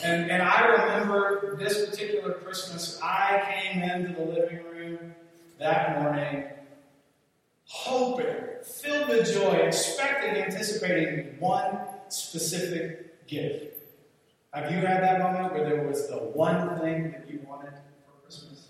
And, 0.04 0.30
and 0.30 0.42
I 0.42 0.68
remember 0.68 1.58
this 1.58 1.90
particular 1.90 2.34
Christmas, 2.34 3.00
I 3.04 3.44
came 3.52 3.82
into 3.82 4.14
the 4.14 4.24
living 4.24 4.64
room 4.72 5.16
that 5.58 6.02
morning 6.02 6.46
hoping, 7.66 8.36
filled 8.64 9.10
with 9.10 9.32
joy, 9.32 9.54
expecting, 9.54 10.42
anticipating 10.42 11.40
one 11.40 11.80
specific 12.10 13.28
gift. 13.28 13.78
Have 14.54 14.72
you 14.72 14.78
had 14.78 15.04
that 15.04 15.20
moment 15.20 15.54
where 15.54 15.64
there 15.64 15.88
was 15.88 16.08
the 16.08 16.18
one 16.18 16.80
thing 16.80 17.12
that 17.12 17.30
you 17.30 17.42
wanted 17.48 17.74
for 17.74 18.24
Christmas? 18.24 18.69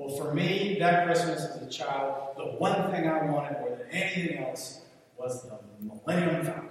Well, 0.00 0.16
for 0.16 0.32
me, 0.32 0.78
that 0.80 1.04
Christmas 1.04 1.44
as 1.44 1.60
a 1.60 1.68
child, 1.68 2.34
the 2.38 2.44
one 2.56 2.90
thing 2.90 3.06
I 3.06 3.22
wanted 3.30 3.60
more 3.60 3.68
than 3.68 3.86
anything 3.90 4.38
else 4.38 4.80
was 5.18 5.42
the 5.42 5.58
Millennium 5.78 6.42
Falcon. 6.42 6.70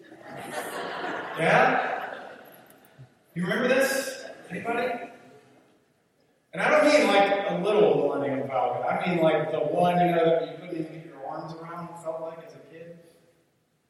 yeah? 1.38 2.14
You 3.34 3.42
remember 3.44 3.68
this? 3.68 4.24
Anybody? 4.50 4.88
And 6.52 6.60
I 6.60 6.68
don't 6.68 6.92
mean 6.92 7.06
like 7.06 7.48
a 7.48 7.62
little 7.62 7.94
Millennium 7.94 8.48
Falcon. 8.48 8.82
I 8.82 9.06
mean 9.06 9.22
like 9.22 9.52
the 9.52 9.60
one, 9.60 10.00
you 10.00 10.16
know, 10.16 10.24
that 10.24 10.50
you 10.50 10.54
couldn't 10.58 10.80
even 10.80 10.92
get 10.92 11.06
your 11.06 11.24
arms 11.28 11.54
around, 11.62 11.90
it 11.90 12.02
felt 12.02 12.22
like 12.22 12.44
as 12.44 12.54
a 12.54 12.58
kid. 12.72 12.98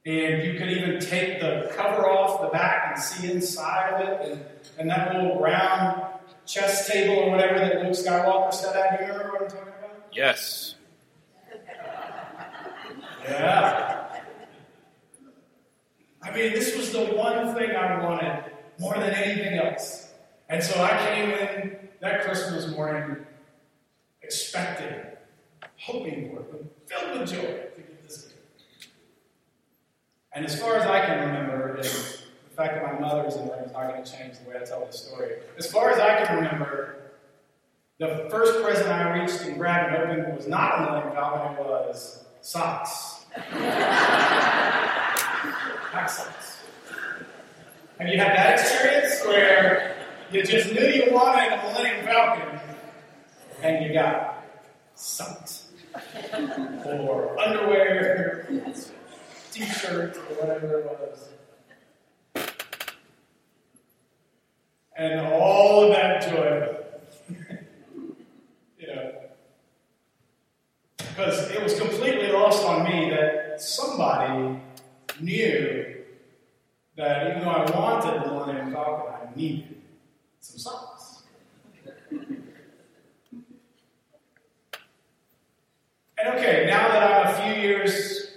And 0.04 0.42
you 0.42 0.58
could 0.58 0.68
even 0.68 1.00
take 1.00 1.40
the 1.40 1.72
cover 1.74 2.06
off 2.06 2.42
the 2.42 2.48
back 2.48 2.92
and 2.92 3.02
see 3.02 3.32
inside 3.32 3.94
of 3.94 4.06
it, 4.06 4.30
and, 4.30 4.44
and 4.78 4.90
that 4.90 5.14
little 5.14 5.40
round 5.40 6.17
chess 6.48 6.88
table 6.88 7.24
or 7.24 7.30
whatever 7.30 7.58
that 7.58 7.82
Luke 7.82 7.92
Skywalker 7.92 8.52
sat 8.52 8.74
at. 8.74 8.98
Do 8.98 9.04
you 9.04 9.12
remember 9.12 9.32
what 9.34 9.42
I'm 9.42 9.48
talking 9.48 9.72
about? 9.78 10.08
Yes. 10.12 10.74
Yeah. 13.28 14.22
I 16.22 16.30
mean, 16.34 16.52
this 16.52 16.74
was 16.74 16.92
the 16.92 17.04
one 17.14 17.54
thing 17.54 17.72
I 17.72 18.02
wanted 18.02 18.44
more 18.78 18.94
than 18.94 19.10
anything 19.10 19.58
else. 19.58 20.10
And 20.48 20.62
so 20.62 20.82
I 20.82 20.96
came 21.06 21.30
in 21.30 21.88
that 22.00 22.22
Christmas 22.22 22.68
morning 22.68 23.26
expecting, 24.22 24.98
hoping 25.76 26.30
for 26.30 26.40
it, 26.40 26.64
filled 26.86 27.20
with 27.20 27.30
joy 27.30 27.36
to 27.36 27.80
get 27.82 28.02
this 28.02 28.22
gift. 28.22 28.88
And 30.32 30.46
as 30.46 30.58
far 30.58 30.76
as 30.76 30.86
I 30.86 31.04
can 31.04 31.26
remember, 31.26 31.82
fact 32.58 32.74
that 32.74 32.82
my 32.82 32.98
mother 32.98 33.22
mother's 33.22 33.36
in 33.36 33.46
there 33.46 33.64
is 33.64 33.72
not 33.72 33.86
going 33.88 34.02
to 34.02 34.12
change 34.12 34.36
the 34.40 34.50
way 34.50 34.56
I 34.60 34.64
tell 34.64 34.84
this 34.84 35.06
story. 35.06 35.36
As 35.56 35.70
far 35.70 35.92
as 35.92 36.00
I 36.00 36.24
can 36.24 36.38
remember, 36.38 37.12
the 38.00 38.26
first 38.30 38.60
present 38.64 38.88
I 38.88 39.20
reached 39.20 39.40
and 39.42 39.56
grabbed 39.56 39.94
and 39.94 40.10
opened 40.10 40.36
was 40.36 40.48
not 40.48 40.78
a 40.78 40.82
Millennium 40.82 41.14
Falcon, 41.14 41.64
it 41.64 41.68
was 41.68 42.24
socks. 42.40 43.24
Pack 45.92 46.10
socks. 46.10 46.58
Have 48.00 48.08
you 48.08 48.18
had 48.18 48.36
that 48.36 48.58
experience 48.58 49.24
where 49.24 49.96
you 50.32 50.44
just 50.44 50.72
knew 50.72 50.82
you 50.82 51.12
wanted 51.12 51.52
a 51.52 51.56
Millennium 51.62 52.04
Falcon, 52.06 52.60
and 53.62 53.84
you 53.84 53.92
got 53.92 54.44
socks. 54.96 55.68
or 56.84 57.38
underwear, 57.38 58.48
t 59.52 59.64
shirts, 59.64 60.18
or 60.18 60.34
whatever 60.40 60.80
it 60.80 60.84
was. 60.86 61.28
And 64.98 65.20
all 65.20 65.84
of 65.84 65.92
that 65.92 66.28
joy. 66.28 66.76
you 68.80 68.86
know. 68.88 69.12
Because 70.98 71.50
it 71.52 71.62
was 71.62 71.78
completely 71.78 72.32
lost 72.32 72.64
on 72.64 72.82
me 72.84 73.08
that 73.10 73.60
somebody 73.60 74.60
knew 75.20 75.94
that 76.96 77.28
even 77.28 77.42
though 77.42 77.50
I 77.50 77.70
wanted 77.70 78.24
the 78.24 78.26
Millennium 78.26 78.72
Falcon, 78.72 79.14
I 79.14 79.36
needed 79.36 79.76
some 80.40 80.58
socks. 80.58 81.22
and 82.10 82.42
okay, 86.26 86.66
now 86.66 86.88
that 86.88 87.02
I'm 87.04 87.26
a 87.28 87.54
few 87.54 87.62
years 87.62 88.32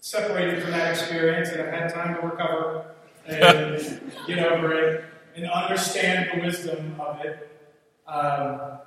separated 0.00 0.60
from 0.60 0.72
that 0.72 0.90
experience 0.90 1.50
and 1.50 1.62
I've 1.62 1.72
had 1.72 1.94
time 1.94 2.16
to 2.16 2.20
recover 2.20 2.86
and 3.28 4.00
get 4.26 4.40
over 4.40 4.72
it 4.72 5.04
and 5.38 5.50
understand 5.50 6.30
the 6.34 6.44
wisdom 6.44 6.96
of 6.98 7.20
it, 7.24 7.48
um, 8.06 8.78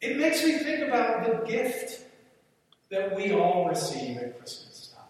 it 0.00 0.16
makes 0.16 0.44
me 0.44 0.58
think 0.58 0.86
about 0.86 1.24
the 1.24 1.46
gift 1.46 2.04
that 2.90 3.14
we 3.14 3.32
all 3.32 3.68
receive 3.68 4.16
at 4.18 4.38
Christmas 4.38 4.92
time. 4.94 5.04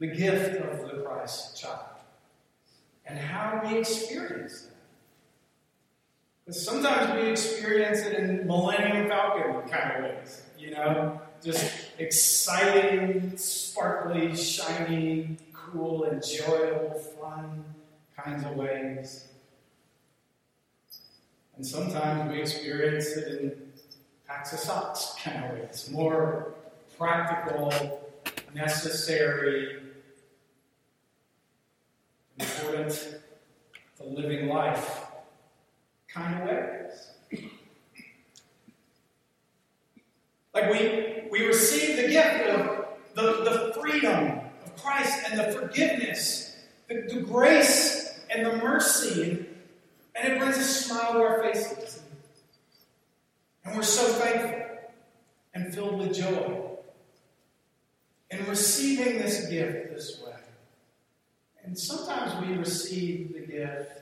The 0.00 0.08
gift 0.08 0.60
of 0.60 0.90
the 0.90 1.02
Christ 1.02 1.60
child. 1.60 1.78
And 3.06 3.18
how 3.18 3.60
we 3.64 3.78
experience 3.78 4.62
that. 4.62 4.72
Because 6.44 6.64
sometimes 6.64 7.14
we 7.14 7.30
experience 7.30 8.00
it 8.00 8.18
in 8.18 8.46
Millennium 8.46 9.08
Falcon 9.08 9.68
kind 9.70 9.96
of 9.96 10.10
ways, 10.10 10.42
you 10.58 10.72
know, 10.72 11.20
just 11.42 11.72
exciting, 11.98 13.36
sparkly, 13.36 14.34
shiny, 14.34 15.36
cool, 15.52 16.04
enjoyable, 16.04 16.98
fun 17.20 17.64
kinds 18.16 18.44
of 18.44 18.56
ways. 18.56 19.28
And 21.56 21.66
sometimes 21.66 22.30
we 22.30 22.40
experience 22.40 23.08
it 23.08 23.40
in 23.40 23.72
packs 24.26 24.52
of 24.52 24.58
socks 24.58 25.14
kind 25.22 25.44
of 25.44 25.58
ways, 25.58 25.90
more 25.92 26.54
practical, 26.98 28.00
necessary, 28.54 29.82
important 32.38 33.18
to 33.98 34.04
living 34.04 34.48
life 34.48 35.06
kind 36.08 36.42
of 36.42 36.48
ways. 36.48 37.08
Like 40.54 40.70
we, 40.70 41.28
we 41.30 41.46
receive 41.46 41.96
the 41.96 42.08
gift 42.08 42.46
of 42.48 42.86
the, 43.14 43.22
the 43.44 43.80
freedom 43.80 44.40
of 44.64 44.82
Christ 44.82 45.30
and 45.30 45.38
the 45.38 45.58
forgiveness, 45.58 46.56
the, 46.88 47.06
the 47.08 47.20
grace 47.20 48.01
and 48.32 48.46
the 48.46 48.56
mercy, 48.56 49.46
and 50.14 50.32
it 50.32 50.38
brings 50.38 50.56
a 50.58 50.64
smile 50.64 51.14
to 51.14 51.18
our 51.20 51.42
faces. 51.42 52.02
And 53.64 53.76
we're 53.76 53.82
so 53.82 54.02
thankful 54.14 54.62
and 55.54 55.74
filled 55.74 55.98
with 55.98 56.14
joy 56.14 56.62
in 58.30 58.46
receiving 58.46 59.18
this 59.18 59.46
gift 59.48 59.94
this 59.94 60.20
way. 60.24 60.32
And 61.64 61.78
sometimes 61.78 62.46
we 62.46 62.56
receive 62.56 63.34
the 63.34 63.40
gift 63.40 64.00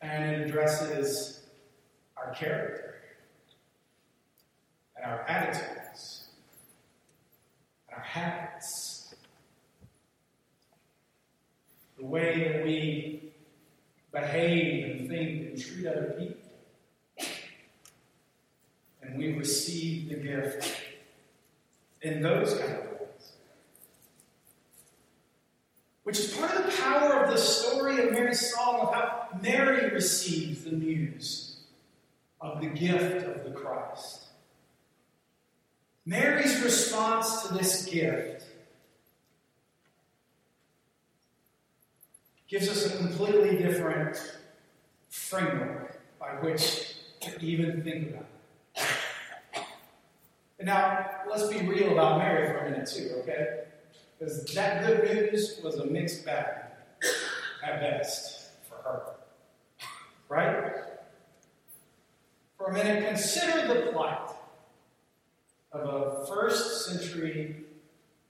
and 0.00 0.30
it 0.30 0.48
addresses 0.48 1.42
our 2.16 2.32
character 2.32 2.94
and 4.96 5.04
our 5.04 5.22
attitudes 5.22 6.28
and 7.88 7.96
our 7.96 8.04
habits. 8.04 8.97
The 11.98 12.04
way 12.04 12.52
that 12.52 12.64
we 12.64 13.32
behave 14.12 14.84
and 14.84 15.08
think 15.08 15.48
and 15.48 15.60
treat 15.60 15.86
other 15.86 16.14
people. 16.18 17.28
And 19.02 19.18
we 19.18 19.32
receive 19.32 20.08
the 20.08 20.16
gift 20.16 20.80
in 22.02 22.22
those 22.22 22.54
kind 22.58 22.72
of 22.72 23.00
ways. 23.00 23.32
Which 26.04 26.18
is 26.18 26.36
part 26.36 26.54
of 26.54 26.66
the 26.66 26.82
power 26.82 27.24
of 27.24 27.30
the 27.30 27.38
story 27.38 28.00
of 28.00 28.12
Mary's 28.12 28.54
song 28.54 28.80
of 28.80 28.94
how 28.94 29.28
Mary 29.42 29.90
receives 29.90 30.64
the 30.64 30.72
news 30.72 31.56
of 32.40 32.60
the 32.60 32.68
gift 32.68 33.26
of 33.26 33.44
the 33.44 33.50
Christ. 33.50 34.24
Mary's 36.06 36.62
response 36.62 37.42
to 37.42 37.54
this 37.54 37.84
gift 37.84 38.37
gives 42.48 42.68
us 42.68 42.86
a 42.86 42.96
completely 42.96 43.58
different 43.58 44.16
framework 45.10 46.00
by 46.18 46.30
which 46.40 46.94
to 47.20 47.38
even 47.44 47.82
think 47.82 48.10
about 48.10 48.26
it. 48.74 48.84
And 50.58 50.66
now, 50.66 51.06
let's 51.30 51.46
be 51.46 51.66
real 51.66 51.92
about 51.92 52.18
Mary 52.18 52.48
for 52.48 52.58
a 52.58 52.70
minute, 52.70 52.88
too, 52.88 53.10
okay? 53.20 53.64
Because 54.18 54.44
that 54.54 54.84
good 54.84 55.04
news 55.04 55.60
was 55.62 55.76
a 55.76 55.86
mixed 55.86 56.24
bag 56.24 56.46
at 57.62 57.80
best 57.80 58.50
for 58.68 58.76
her. 58.76 59.02
Right? 60.28 60.72
For 62.56 62.70
a 62.70 62.72
minute, 62.72 63.06
consider 63.06 63.68
the 63.72 63.92
plight 63.92 64.30
of 65.70 65.80
a 65.82 66.26
first 66.26 66.86
century 66.86 67.64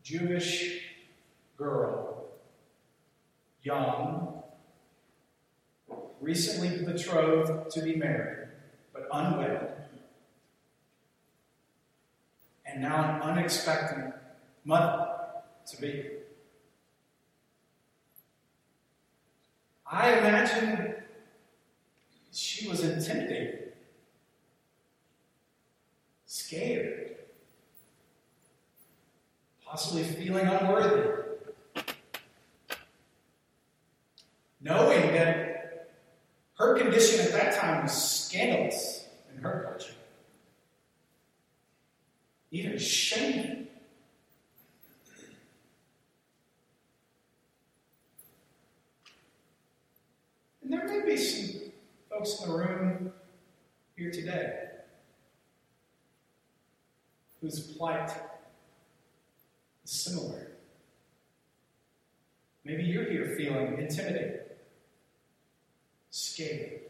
Jewish 0.03 0.83
girl, 1.57 2.08
young, 3.63 4.43
recently 6.21 6.85
betrothed 6.85 7.71
to 7.71 7.83
be 7.83 7.97
married, 7.97 8.49
but 8.93 9.09
unwed, 9.13 9.73
and 12.67 12.83
now 12.83 13.17
an 13.17 13.23
unexpected 13.23 14.13
mother 14.65 15.09
to 15.67 15.81
be. 15.81 16.05
I 19.91 20.19
imagine 20.19 20.95
she 22.31 22.69
was 22.69 22.85
intimidated, 22.85 23.73
scared, 26.27 27.17
possibly 29.65 30.03
feeling 30.03 30.47
unworthy, 30.47 31.11
knowing 34.61 35.13
that 35.13 35.89
her 36.55 36.77
condition 36.77 37.21
at 37.25 37.33
that 37.33 37.55
time 37.61 37.83
was 37.85 37.93
scandalous 37.93 39.07
in 39.35 39.43
her 39.43 39.69
culture, 39.69 39.95
even 42.51 42.79
shameful. 42.79 43.67
And 50.63 50.73
there 50.73 50.87
may 50.87 51.07
be 51.07 51.17
some 51.17 51.71
folks 52.11 52.43
in 52.43 52.51
the 52.51 52.55
room 52.55 53.13
here 53.97 54.11
today 54.11 54.65
whose 57.41 57.61
plight 57.61 58.11
is 59.85 59.91
similar. 59.91 60.49
Maybe 62.65 62.83
you're 62.83 63.11
here 63.11 63.35
feeling 63.39 63.79
intimidated, 63.79 64.48
scared, 66.19 66.81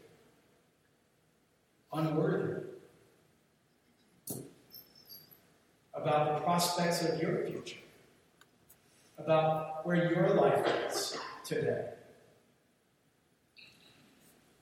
unworthy 1.93 2.63
about 5.93 6.35
the 6.35 6.43
prospects 6.43 7.03
of 7.03 7.21
your 7.21 7.45
future, 7.45 7.77
about 9.19 9.85
where 9.85 10.11
your 10.11 10.33
life 10.33 10.65
is 10.87 11.17
today. 11.43 11.85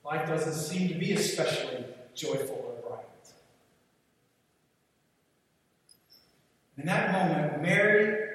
Life 0.04 0.28
doesn't 0.28 0.52
seem 0.52 0.88
to 0.88 0.94
be 0.94 1.12
especially 1.12 1.84
joyful 2.14 2.78
or 2.82 2.88
bright. 2.88 3.04
In 6.76 6.86
that 6.86 7.12
moment, 7.12 7.62
Mary, 7.62 8.28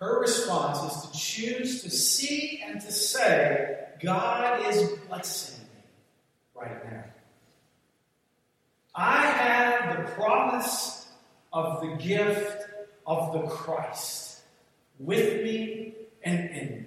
her 0.00 0.20
response 0.20 0.94
is 0.94 1.02
to 1.02 1.18
choose 1.18 1.82
to 1.82 1.90
see 1.90 2.62
and 2.64 2.80
to 2.80 2.92
say, 2.92 3.78
God 4.02 4.66
is 4.66 4.90
blessing 5.08 5.55
right 6.60 6.84
now. 6.90 7.04
I 8.94 9.26
have 9.26 9.96
the 9.96 10.12
promise 10.12 11.08
of 11.52 11.80
the 11.80 11.96
gift 11.96 12.64
of 13.06 13.32
the 13.32 13.42
Christ 13.48 14.40
with 14.98 15.42
me 15.42 15.94
and 16.22 16.50
in 16.50 16.68
me. 16.70 16.86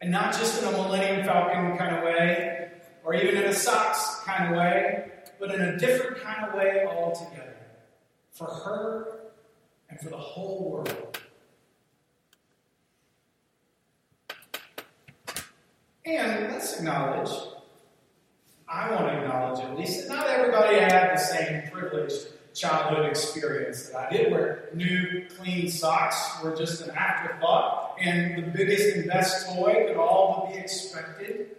And 0.00 0.10
not 0.10 0.32
just 0.32 0.62
in 0.62 0.68
a 0.68 0.72
Millennium 0.72 1.26
Falcon 1.26 1.76
kind 1.76 1.96
of 1.96 2.04
way, 2.04 2.70
or 3.04 3.14
even 3.14 3.36
in 3.36 3.44
a 3.44 3.52
socks 3.52 4.20
kind 4.24 4.52
of 4.52 4.58
way, 4.58 5.10
but 5.38 5.54
in 5.54 5.60
a 5.60 5.78
different 5.78 6.22
kind 6.22 6.46
of 6.46 6.54
way 6.54 6.86
altogether. 6.86 7.56
For 8.30 8.46
her 8.46 9.20
and 9.88 10.00
for 10.00 10.08
the 10.08 10.16
whole 10.16 10.70
world. 10.70 11.18
And 16.06 16.52
let's 16.52 16.78
acknowledge, 16.78 17.30
I 18.70 18.90
want 18.94 19.08
to 19.08 19.20
acknowledge 19.20 19.64
at 19.64 19.76
least, 19.76 20.06
that 20.06 20.14
not 20.14 20.28
everybody 20.28 20.76
had 20.76 21.12
the 21.12 21.18
same 21.18 21.70
privileged 21.70 22.28
childhood 22.54 23.06
experience 23.06 23.88
that 23.88 23.96
I 23.96 24.10
did, 24.10 24.30
where 24.30 24.68
new, 24.74 25.26
clean 25.36 25.68
socks 25.68 26.40
were 26.42 26.54
just 26.54 26.82
an 26.82 26.90
afterthought, 26.90 27.96
and 28.00 28.36
the 28.36 28.48
biggest 28.48 28.96
and 28.96 29.08
best 29.08 29.48
toy 29.48 29.86
could 29.88 29.96
all 29.96 30.46
but 30.46 30.54
be 30.54 30.60
expected 30.60 31.56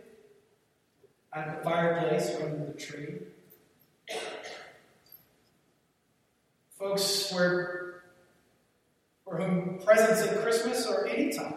at 1.34 1.58
the 1.58 1.64
fireplace 1.64 2.30
or 2.36 2.46
under 2.46 2.66
the 2.66 2.80
tree. 2.80 3.20
Folks 6.80 7.32
were 7.34 8.04
for 9.26 9.38
whom 9.38 9.80
presents 9.86 10.24
at 10.24 10.42
Christmas 10.42 10.86
or 10.88 11.08
any 11.08 11.32
time 11.32 11.56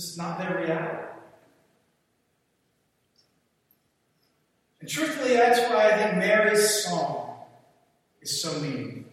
just 0.00 0.16
not 0.16 0.38
their 0.38 0.58
reality. 0.62 1.06
And 4.79 4.79
truthfully, 4.90 5.34
that's 5.34 5.60
why 5.70 5.90
I 5.90 5.96
think 5.96 6.18
Mary's 6.18 6.84
song 6.84 7.36
is 8.20 8.42
so 8.42 8.52
meaningful. 8.60 9.04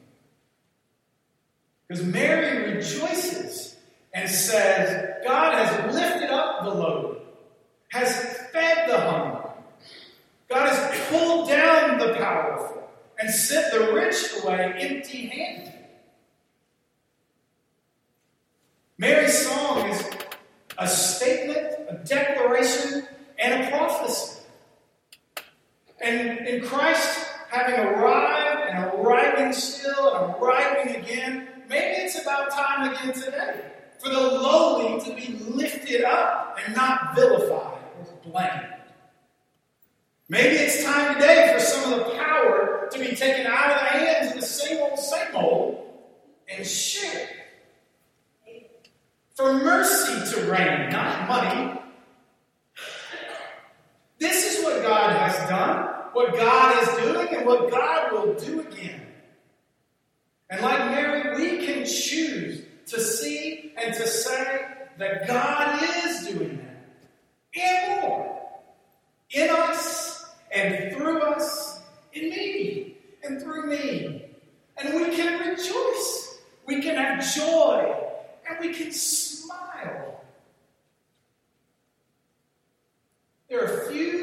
Because 1.88 2.04
Mary 2.04 2.74
rejoices 2.74 3.78
and 4.14 4.30
says, 4.30 5.24
God 5.24 5.54
has 5.54 5.96
lifted 5.96 6.32
up 6.32 6.64
the 6.64 6.74
lowly, 6.74 7.20
has 7.90 8.12
fed 8.52 8.90
the 8.90 9.00
hungry, 9.00 9.52
God 10.50 10.70
has 10.70 11.08
pulled 11.10 11.48
down 11.48 12.00
the 12.00 12.16
powerful, 12.16 12.90
and 13.20 13.30
sent 13.30 13.72
the 13.72 13.94
rich 13.94 14.16
away 14.42 14.74
empty 14.78 15.28
handed. 15.28 15.74
Mary's 18.98 19.48
song 19.48 19.90
is 19.90 20.04
a 20.78 20.88
statement, 20.88 21.68
a 21.90 22.02
declaration, 22.04 23.08
and 23.38 23.64
a 23.64 23.70
prophecy. 23.70 24.37
And 26.08 26.48
in 26.48 26.64
Christ 26.64 27.28
having 27.50 27.76
arrived 27.76 28.70
and 28.70 28.86
arriving 28.94 29.52
still 29.52 30.16
and 30.16 30.36
arriving 30.36 30.96
again, 30.96 31.50
maybe 31.68 32.02
it's 32.04 32.22
about 32.22 32.50
time 32.50 32.94
again 32.94 33.14
today 33.14 33.74
for 34.00 34.08
the 34.10 34.22
lowly 34.22 35.04
to 35.04 35.14
be 35.14 35.38
lifted 35.44 36.06
up 36.06 36.58
and 36.64 36.74
not 36.74 37.14
vilified 37.14 37.84
or 38.00 38.32
blamed. 38.32 38.74
Maybe 40.30 40.56
it's 40.56 40.86
time 40.86 41.16
today 41.16 41.52
for 41.54 41.60
some 41.60 41.92
of 41.92 42.00
the 42.00 42.16
power 42.16 42.88
to 42.90 43.00
be 43.00 43.14
taken 43.14 43.46
out 43.46 43.72
of 43.72 43.80
the 43.82 44.00
hands 44.00 44.32
of 44.32 44.40
the 44.40 44.46
same 44.46 44.80
old, 44.82 44.98
same 44.98 45.36
old 45.36 45.88
and 46.48 46.66
shared. 46.66 47.30
For 49.36 49.54
mercy 49.54 50.36
to 50.36 50.50
reign, 50.50 50.90
not 50.90 51.28
money. 51.28 51.82
This 54.20 54.58
is 54.58 54.64
what 54.64 54.82
God 54.82 55.16
has 55.16 55.50
done, 55.50 55.97
what 56.14 56.36
God 56.36 56.84
is 56.84 56.90
doing 57.06 57.28
and 57.36 57.46
what 57.46 57.70
God 57.72 58.12
will 58.12 58.34
do 58.36 58.62
again. 58.62 59.02
And 60.50 60.62
like 60.62 60.80
Mary, 60.92 61.36
we 61.36 61.66
can 61.66 61.86
choose 61.86 62.64
to 62.88 63.00
see 63.00 63.74
and 63.78 63.94
to 63.94 64.08
say 64.08 64.66
that 64.98 65.28
God 65.28 65.82
is 66.06 66.28
doing 66.28 66.58
that 66.58 66.68
and 67.62 68.02
more 68.02 68.40
in 69.32 69.50
us 69.50 70.26
and 70.52 70.96
through 70.96 71.22
us, 71.22 71.82
in 72.14 72.30
me 72.30 72.98
and 73.24 73.42
through 73.42 73.68
me. 73.68 74.26
And 74.78 74.94
we 74.94 75.16
can 75.16 75.50
rejoice, 75.50 76.40
we 76.66 76.82
can 76.82 76.96
have 76.96 77.36
joy, 77.36 77.96
and 78.48 78.60
we 78.60 78.74
can 78.74 78.92
smile. 78.92 80.22
There 83.50 83.64
are 83.64 83.92
few 83.92 84.17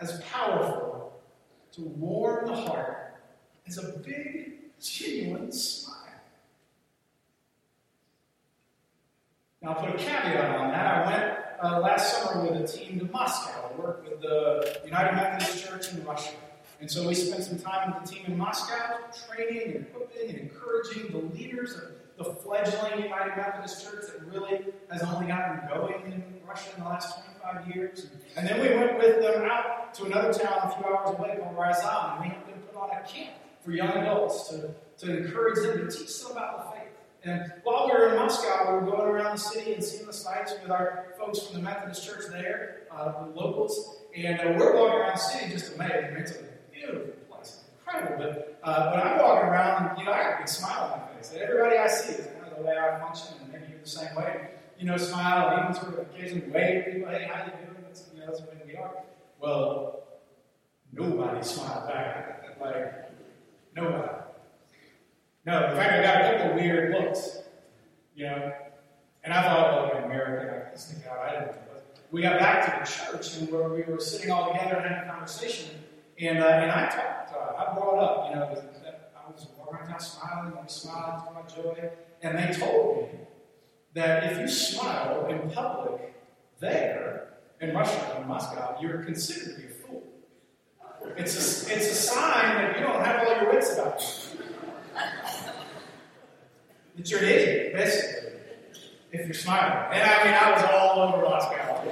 as 0.00 0.20
powerful 0.22 1.20
to 1.72 1.82
warm 1.82 2.46
the 2.46 2.54
heart 2.54 3.16
as 3.66 3.78
a 3.78 3.98
big, 3.98 4.78
genuine 4.80 5.52
smile. 5.52 5.94
Now, 9.60 9.70
I'll 9.70 9.74
put 9.74 9.94
a 9.94 9.98
caveat 9.98 10.56
on 10.56 10.70
that. 10.70 10.86
I 10.86 11.10
went 11.10 11.38
uh, 11.62 11.80
last 11.80 12.22
summer 12.22 12.48
with 12.48 12.62
a 12.62 12.66
team 12.66 13.00
to 13.00 13.06
Moscow 13.06 13.68
to 13.68 13.82
work 13.82 14.08
with 14.08 14.20
the 14.20 14.80
United 14.84 15.16
Methodist 15.16 15.64
Church 15.66 15.92
in 15.92 16.04
Russia. 16.04 16.34
And 16.80 16.88
so 16.88 17.08
we 17.08 17.14
spent 17.14 17.42
some 17.42 17.58
time 17.58 17.92
with 17.92 18.08
the 18.08 18.14
team 18.14 18.26
in 18.26 18.38
Moscow, 18.38 18.98
training 19.26 19.62
and 19.62 19.86
equipping 19.86 20.30
and 20.30 20.38
encouraging 20.38 21.10
the 21.10 21.18
leaders 21.36 21.74
of 21.74 21.90
the 22.18 22.24
fledgling 22.24 23.04
United 23.04 23.36
Methodist 23.36 23.84
Church 23.84 24.06
that 24.08 24.26
really 24.26 24.66
has 24.90 25.02
only 25.02 25.28
gotten 25.28 25.68
going 25.68 26.12
in 26.12 26.40
Russia 26.46 26.70
in 26.76 26.82
the 26.82 26.88
last 26.88 27.24
25 27.42 27.74
years. 27.74 28.08
And 28.36 28.46
then 28.46 28.60
we 28.60 28.74
went 28.76 28.98
with 28.98 29.22
them 29.22 29.48
out 29.48 29.94
to 29.94 30.04
another 30.04 30.32
town 30.32 30.58
a 30.64 30.76
few 30.76 30.84
hours 30.84 31.16
away 31.16 31.38
called 31.40 31.56
Ryazan, 31.56 32.14
and 32.14 32.20
we 32.20 32.28
helped 32.28 32.48
them 32.48 32.60
put 32.66 32.76
on 32.76 32.90
a 32.90 33.06
camp 33.06 33.34
for 33.64 33.70
young 33.70 33.90
adults 33.90 34.48
to, 34.48 34.74
to 34.98 35.16
encourage 35.18 35.64
them 35.64 35.88
to 35.88 35.96
teach 35.96 36.20
them 36.22 36.32
about 36.32 36.64
the 36.64 36.80
faith. 36.80 36.88
And 37.24 37.52
while 37.62 37.86
we 37.86 37.92
were 37.92 38.10
in 38.10 38.16
Moscow, 38.16 38.68
we 38.68 38.84
were 38.84 38.90
going 38.90 39.08
around 39.08 39.36
the 39.36 39.42
city 39.42 39.74
and 39.74 39.84
seeing 39.84 40.06
the 40.06 40.12
sights 40.12 40.54
with 40.60 40.70
our 40.70 41.14
folks 41.18 41.40
from 41.40 41.56
the 41.56 41.62
Methodist 41.62 42.04
Church 42.04 42.24
there, 42.30 42.82
uh, 42.90 43.26
the 43.26 43.30
locals. 43.30 43.96
And 44.16 44.40
uh, 44.40 44.54
we're 44.56 44.76
walking 44.76 45.00
around 45.00 45.14
the 45.14 45.20
city 45.20 45.52
just 45.52 45.74
amazed. 45.74 46.16
It's 46.16 46.32
a 46.32 46.44
beautiful 46.72 47.12
place, 47.30 47.60
incredible. 47.86 48.16
But, 48.18 48.58
uh, 48.62 48.90
but 48.90 49.06
I'm 49.06 49.18
walking 49.18 49.48
around, 49.48 49.90
and, 49.90 49.98
you 49.98 50.04
know, 50.04 50.12
I 50.12 50.36
big 50.38 50.48
smile 50.48 51.07
face. 51.18 51.32
And 51.32 51.42
everybody 51.42 51.76
I 51.76 51.88
see 51.88 52.14
is 52.14 52.26
kind 52.26 52.52
of 52.52 52.58
the 52.58 52.64
way 52.64 52.76
I 52.76 52.98
function, 53.00 53.36
and 53.42 53.52
maybe 53.52 53.66
you're 53.70 53.80
the 53.80 53.88
same 53.88 54.14
way. 54.14 54.50
You 54.78 54.86
know, 54.86 54.96
smile 54.96 55.50
and 55.50 55.70
even 55.70 55.74
sort 55.74 55.94
of 55.94 56.06
occasionally 56.06 56.48
wave 56.50 56.84
people, 56.86 57.10
hey, 57.10 57.28
how 57.32 57.44
you 57.44 57.52
doing? 57.52 57.82
That's, 57.82 58.06
you 58.14 58.20
know, 58.20 58.26
that's 58.26 58.40
the 58.40 58.46
way 58.46 58.62
we 58.66 58.76
are. 58.76 58.92
Well, 59.40 60.04
nobody 60.92 61.42
smiled 61.42 61.88
back. 61.88 62.56
Like, 62.60 63.10
nobody. 63.74 64.08
No, 65.46 65.70
in 65.70 65.76
fact, 65.76 65.92
I 65.92 66.02
got 66.02 66.34
a 66.34 66.38
couple 66.38 66.60
weird 66.60 66.92
looks, 66.92 67.38
you 68.14 68.26
know. 68.26 68.52
And 69.24 69.32
I 69.32 69.42
thought, 69.42 69.92
oh, 69.94 69.96
I'm 69.96 70.04
American, 70.04 70.48
I 70.48 70.68
can 70.68 70.78
sneak 70.78 71.06
out. 71.06 71.18
I 71.18 71.30
didn't 71.32 71.54
we 72.10 72.22
got 72.22 72.38
back 72.38 72.64
to 72.64 72.80
the 72.80 73.18
church, 73.18 73.36
and 73.36 73.50
where 73.52 73.68
we 73.68 73.82
were 73.82 74.00
sitting 74.00 74.30
all 74.30 74.50
together 74.50 74.76
and 74.76 74.86
having 74.86 75.08
a 75.08 75.12
conversation. 75.12 75.70
And, 76.18 76.38
uh, 76.38 76.46
and 76.46 76.70
I 76.70 76.88
talked, 76.88 77.32
uh, 77.34 77.62
I 77.62 77.74
brought 77.74 77.98
up, 77.98 78.30
you 78.30 78.36
know, 78.36 78.62
around 79.72 79.88
town 79.88 80.00
smiling, 80.00 80.52
and 80.58 80.70
smiling, 80.70 81.20
talking 81.20 81.32
about 81.32 81.54
joy. 81.54 81.90
And 82.22 82.38
they 82.38 82.58
told 82.58 83.02
me 83.02 83.18
that 83.94 84.32
if 84.32 84.38
you 84.38 84.48
smile 84.48 85.26
in 85.26 85.50
public 85.50 86.14
there, 86.60 87.28
in 87.60 87.74
Russia, 87.74 88.18
in 88.20 88.28
Moscow, 88.28 88.76
you're 88.80 89.04
considered 89.04 89.56
to 89.56 89.60
be 89.60 89.66
a 89.66 89.70
fool. 89.70 90.04
It's 91.16 91.34
a, 91.34 91.74
it's 91.74 91.90
a 91.90 91.94
sign 91.94 92.56
that 92.56 92.78
you 92.78 92.84
don't 92.84 93.04
have 93.04 93.26
all 93.26 93.42
your 93.42 93.52
wits 93.52 93.72
about 93.74 94.00
you. 94.00 94.44
That 96.96 97.10
you're 97.10 97.20
an 97.20 97.28
idiot, 97.28 97.72
basically, 97.74 98.40
if 99.12 99.26
you're 99.26 99.34
smiling. 99.34 99.92
And 99.92 100.10
I 100.10 100.24
mean, 100.24 100.34
I 100.34 100.52
was 100.52 100.62
all 100.64 101.08
over 101.08 101.22
Moscow. 101.22 101.82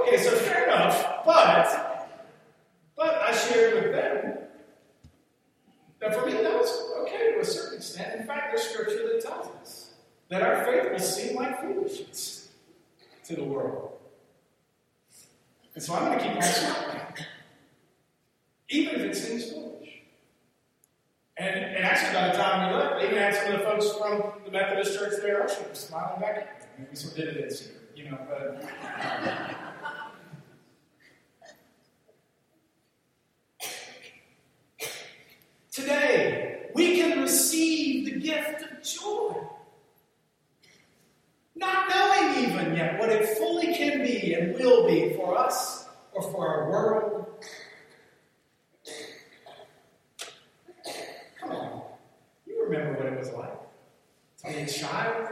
okay, 0.00 0.16
so 0.18 0.30
fair 0.36 0.64
enough, 0.64 1.16
but 1.24 1.86
I 3.26 3.36
shared 3.36 3.74
with 3.74 3.92
them 3.92 4.38
that 6.06 6.18
for 6.18 6.26
me 6.26 6.32
that 6.32 6.52
was 6.52 6.90
okay 7.02 7.32
to 7.32 7.40
a 7.40 7.44
certain 7.44 7.78
extent. 7.78 8.20
In 8.20 8.26
fact, 8.26 8.48
there's 8.50 8.68
scripture 8.68 9.08
that 9.12 9.22
tells 9.22 9.48
us 9.60 9.94
that 10.28 10.42
our 10.42 10.64
faith 10.64 10.90
will 10.90 10.98
seem 10.98 11.36
like 11.36 11.60
foolishness 11.60 12.48
to 13.24 13.36
the 13.36 13.44
world. 13.44 13.92
And 15.74 15.82
so 15.82 15.94
I'm 15.94 16.06
going 16.06 16.18
to 16.18 16.24
keep 16.24 16.36
on 16.36 16.42
smiling, 16.42 17.00
even 18.70 18.94
if 18.94 19.00
it 19.02 19.16
seems 19.16 19.52
foolish. 19.52 20.02
And, 21.36 21.54
and 21.54 21.84
actually, 21.84 22.14
by 22.14 22.28
the 22.28 22.32
time 22.32 22.72
we 22.72 22.78
left, 22.78 23.04
even 23.04 23.18
had 23.18 23.34
some 23.34 23.52
of 23.52 23.58
the 23.58 23.64
folks 23.66 23.92
from 23.98 24.42
the 24.46 24.50
Methodist 24.50 24.98
Church 24.98 25.14
there 25.20 25.42
were 25.42 25.74
smiling 25.74 26.20
back 26.20 26.66
at 26.78 26.80
me. 26.80 26.96
Sort 26.96 27.18
of 27.18 27.18
did 27.18 27.36
it 27.36 27.72
you 27.94 28.10
know, 28.10 28.18
but 28.28 28.62
we 36.76 36.96
can 36.96 37.20
receive 37.20 38.04
the 38.04 38.15
gift 38.26 38.62
of 38.62 38.82
joy. 38.82 39.34
Not 41.54 41.88
knowing 41.88 42.44
even 42.44 42.74
yet 42.74 42.98
what 42.98 43.08
it 43.08 43.38
fully 43.38 43.72
can 43.74 44.02
be 44.02 44.34
and 44.34 44.54
will 44.54 44.86
be 44.86 45.14
for 45.14 45.38
us 45.38 45.88
or 46.12 46.22
for 46.22 46.48
our 46.48 46.70
world. 46.70 47.26
Come 51.40 51.50
on. 51.50 51.82
You 52.46 52.64
remember 52.64 52.98
what 52.98 53.12
it 53.12 53.18
was 53.18 53.30
like 53.32 53.58
to 54.38 54.46
be 54.48 54.54
a 54.54 54.66
child? 54.66 55.28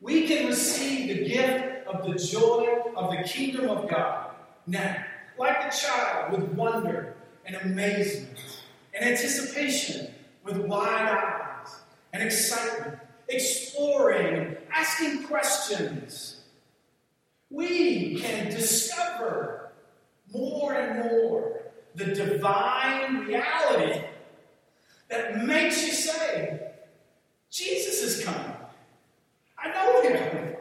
We 0.00 0.26
can 0.26 0.48
receive 0.48 1.08
the 1.08 1.28
gift 1.28 1.86
of 1.86 2.04
the 2.06 2.18
joy 2.18 2.82
of 2.96 3.10
the 3.10 3.22
kingdom 3.22 3.70
of 3.70 3.88
God 3.88 4.34
now, 4.66 5.04
like 5.38 5.72
a 5.72 5.74
child, 5.74 6.32
with 6.32 6.50
wonder 6.50 7.14
and 7.46 7.56
amazement 7.56 8.38
and 8.92 9.10
anticipation, 9.10 10.13
with 10.44 10.58
wide 10.58 11.08
eyes 11.08 11.74
and 12.12 12.22
excitement, 12.22 12.98
exploring, 13.28 14.56
asking 14.72 15.24
questions. 15.24 16.42
We 17.50 18.20
can 18.20 18.50
discover 18.50 19.72
more 20.32 20.74
and 20.74 21.04
more 21.04 21.62
the 21.94 22.06
divine 22.06 23.20
reality 23.20 24.02
that 25.08 25.44
makes 25.44 25.86
you 25.86 25.92
say, 25.92 26.72
Jesus 27.50 28.02
is 28.02 28.24
coming. 28.24 28.56
I 29.58 29.68
know 29.68 30.02
him. 30.02 30.56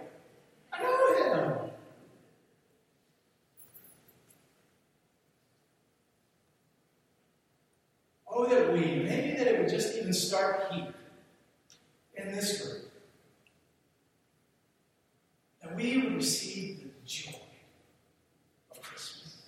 I 0.72 0.84
know 0.84 1.16
him. 1.16 1.70
Oh, 8.36 8.48
that 8.48 8.74
we, 8.74 9.04
just 9.70 9.96
even 9.96 10.14
start 10.14 10.72
here 10.72 10.94
in 12.16 12.32
this 12.32 12.62
group. 12.62 12.92
That 15.62 15.76
we 15.76 15.98
would 15.98 16.16
receive 16.16 16.84
the 16.84 16.90
joy 17.06 17.32
of 18.72 18.82
Christmas. 18.82 19.42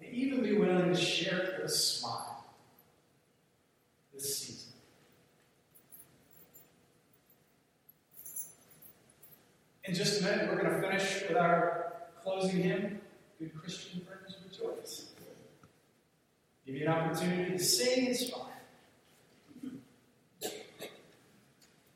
And 0.00 0.12
even 0.12 0.42
be 0.42 0.56
willing 0.56 0.92
to 0.92 1.00
share 1.00 1.60
the 1.62 1.68
smile 1.68 2.44
this 4.12 4.38
season. 4.38 4.72
In 9.84 9.94
just 9.94 10.20
a 10.20 10.24
minute, 10.24 10.48
we're 10.48 10.62
going 10.62 10.74
to 10.74 10.88
finish 10.88 11.22
with 11.28 11.36
our 11.36 11.94
closing 12.22 12.62
hymn. 12.62 13.00
Good 13.40 13.54
Christian 13.60 14.02
friends 14.02 14.36
rejoice. 14.44 15.06
Give 16.66 16.76
you 16.76 16.86
an 16.86 16.92
opportunity 16.92 17.52
to 17.52 17.58
sing 17.58 18.06
and 18.08 18.16
smile. 18.16 18.52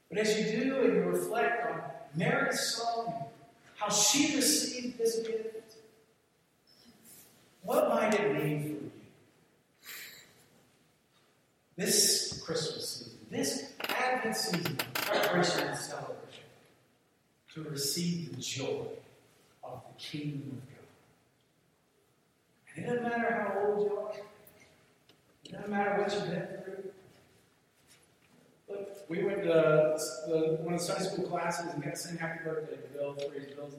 But 0.09 0.19
as 0.19 0.39
you 0.39 0.61
do 0.65 0.81
and 0.81 0.95
you 0.95 1.03
reflect 1.03 1.67
on 1.67 1.83
Mary's 2.17 2.61
song, 2.61 3.27
how 3.77 3.91
she 3.91 4.35
received 4.37 4.99
this 4.99 5.19
gift, 5.19 5.77
it 8.15 8.37
for 8.37 8.47
you? 8.47 8.91
This 11.77 12.41
Christmas 12.45 12.89
season, 12.89 13.19
this 13.31 13.73
Advent 13.89 14.37
season, 14.37 14.77
preparation 14.95 15.69
and 15.69 15.79
celebration, 15.79 16.45
to 17.55 17.63
receive 17.65 18.35
the 18.35 18.41
joy 18.41 18.87
of 19.63 19.83
the 19.89 20.03
kingdom 20.03 20.63
of 20.63 20.69
God. 20.69 20.87
And 22.77 22.85
it 22.85 22.89
doesn't 22.89 23.03
matter 23.03 23.35
how 23.35 23.67
old 23.67 23.91
you 23.91 23.97
are. 23.97 24.13
It 25.45 25.53
doesn't 25.53 25.71
matter 25.71 26.01
what 26.01 26.13
you've 26.13 26.31
been 26.31 26.47
through. 26.65 26.94
We 29.09 29.23
went 29.23 29.43
to 29.43 29.49
the, 30.27 30.59
one 30.63 30.75
of 30.75 30.81
the 30.81 30.87
Sunday 30.87 31.05
school 31.05 31.27
classes 31.27 31.73
and 31.73 31.83
got 31.83 31.95
to 31.95 31.97
sing 31.97 32.17
happy 32.17 32.45
birthday 32.45 32.77
to 32.77 32.89
Bill 32.89 33.15
for 33.15 33.39
his, 33.39 33.53
Bill's 33.53 33.75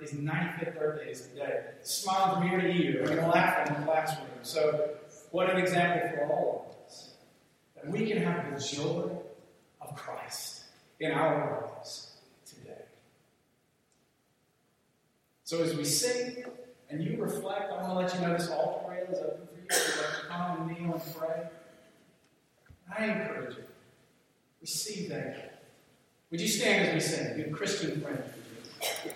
his 0.00 0.12
95th 0.12 0.78
birthday 0.78 1.14
today. 1.14 1.64
Smiling 1.82 2.42
from 2.42 2.50
ear 2.50 2.60
to 2.60 2.68
ear. 2.68 3.00
We're 3.00 3.08
going 3.08 3.20
to 3.20 3.28
laugh 3.28 3.68
in 3.68 3.74
the 3.74 3.80
classroom. 3.82 4.28
So, 4.42 4.90
what 5.30 5.50
an 5.50 5.58
example 5.58 6.10
for 6.10 6.32
all 6.32 6.66
of 6.70 6.86
us. 6.86 7.14
That 7.74 7.88
we 7.88 8.06
can 8.06 8.22
have 8.22 8.54
the 8.54 8.64
joy 8.64 9.10
of 9.80 9.96
Christ 9.96 10.64
in 11.00 11.12
our 11.12 11.66
lives 11.76 12.12
today. 12.46 12.82
So, 15.44 15.62
as 15.62 15.74
we 15.74 15.84
sing, 15.84 16.44
and 16.90 17.02
you 17.02 17.22
reflect, 17.22 17.72
I 17.72 17.82
want 17.82 17.88
to 17.88 17.94
let 17.94 18.14
you 18.14 18.20
know 18.20 18.36
this 18.36 18.48
altar 18.48 18.90
rail 18.90 19.06
is 19.10 19.18
open 19.18 19.46
for 19.46 19.62
you. 19.62 19.68
To 19.68 20.26
come 20.28 20.68
and 20.68 20.78
kneel 20.78 20.94
and 20.94 21.14
pray. 21.16 21.48
I 22.94 23.04
encourage 23.06 23.56
you 23.56 23.64
Receive 24.62 25.10
that. 25.10 25.60
Would 26.30 26.40
you 26.40 26.48
stand 26.48 26.86
as 26.86 26.94
we 26.94 27.00
sing? 27.00 27.36
Good 27.36 27.52
Christian 27.52 28.00
friend. 28.00 28.22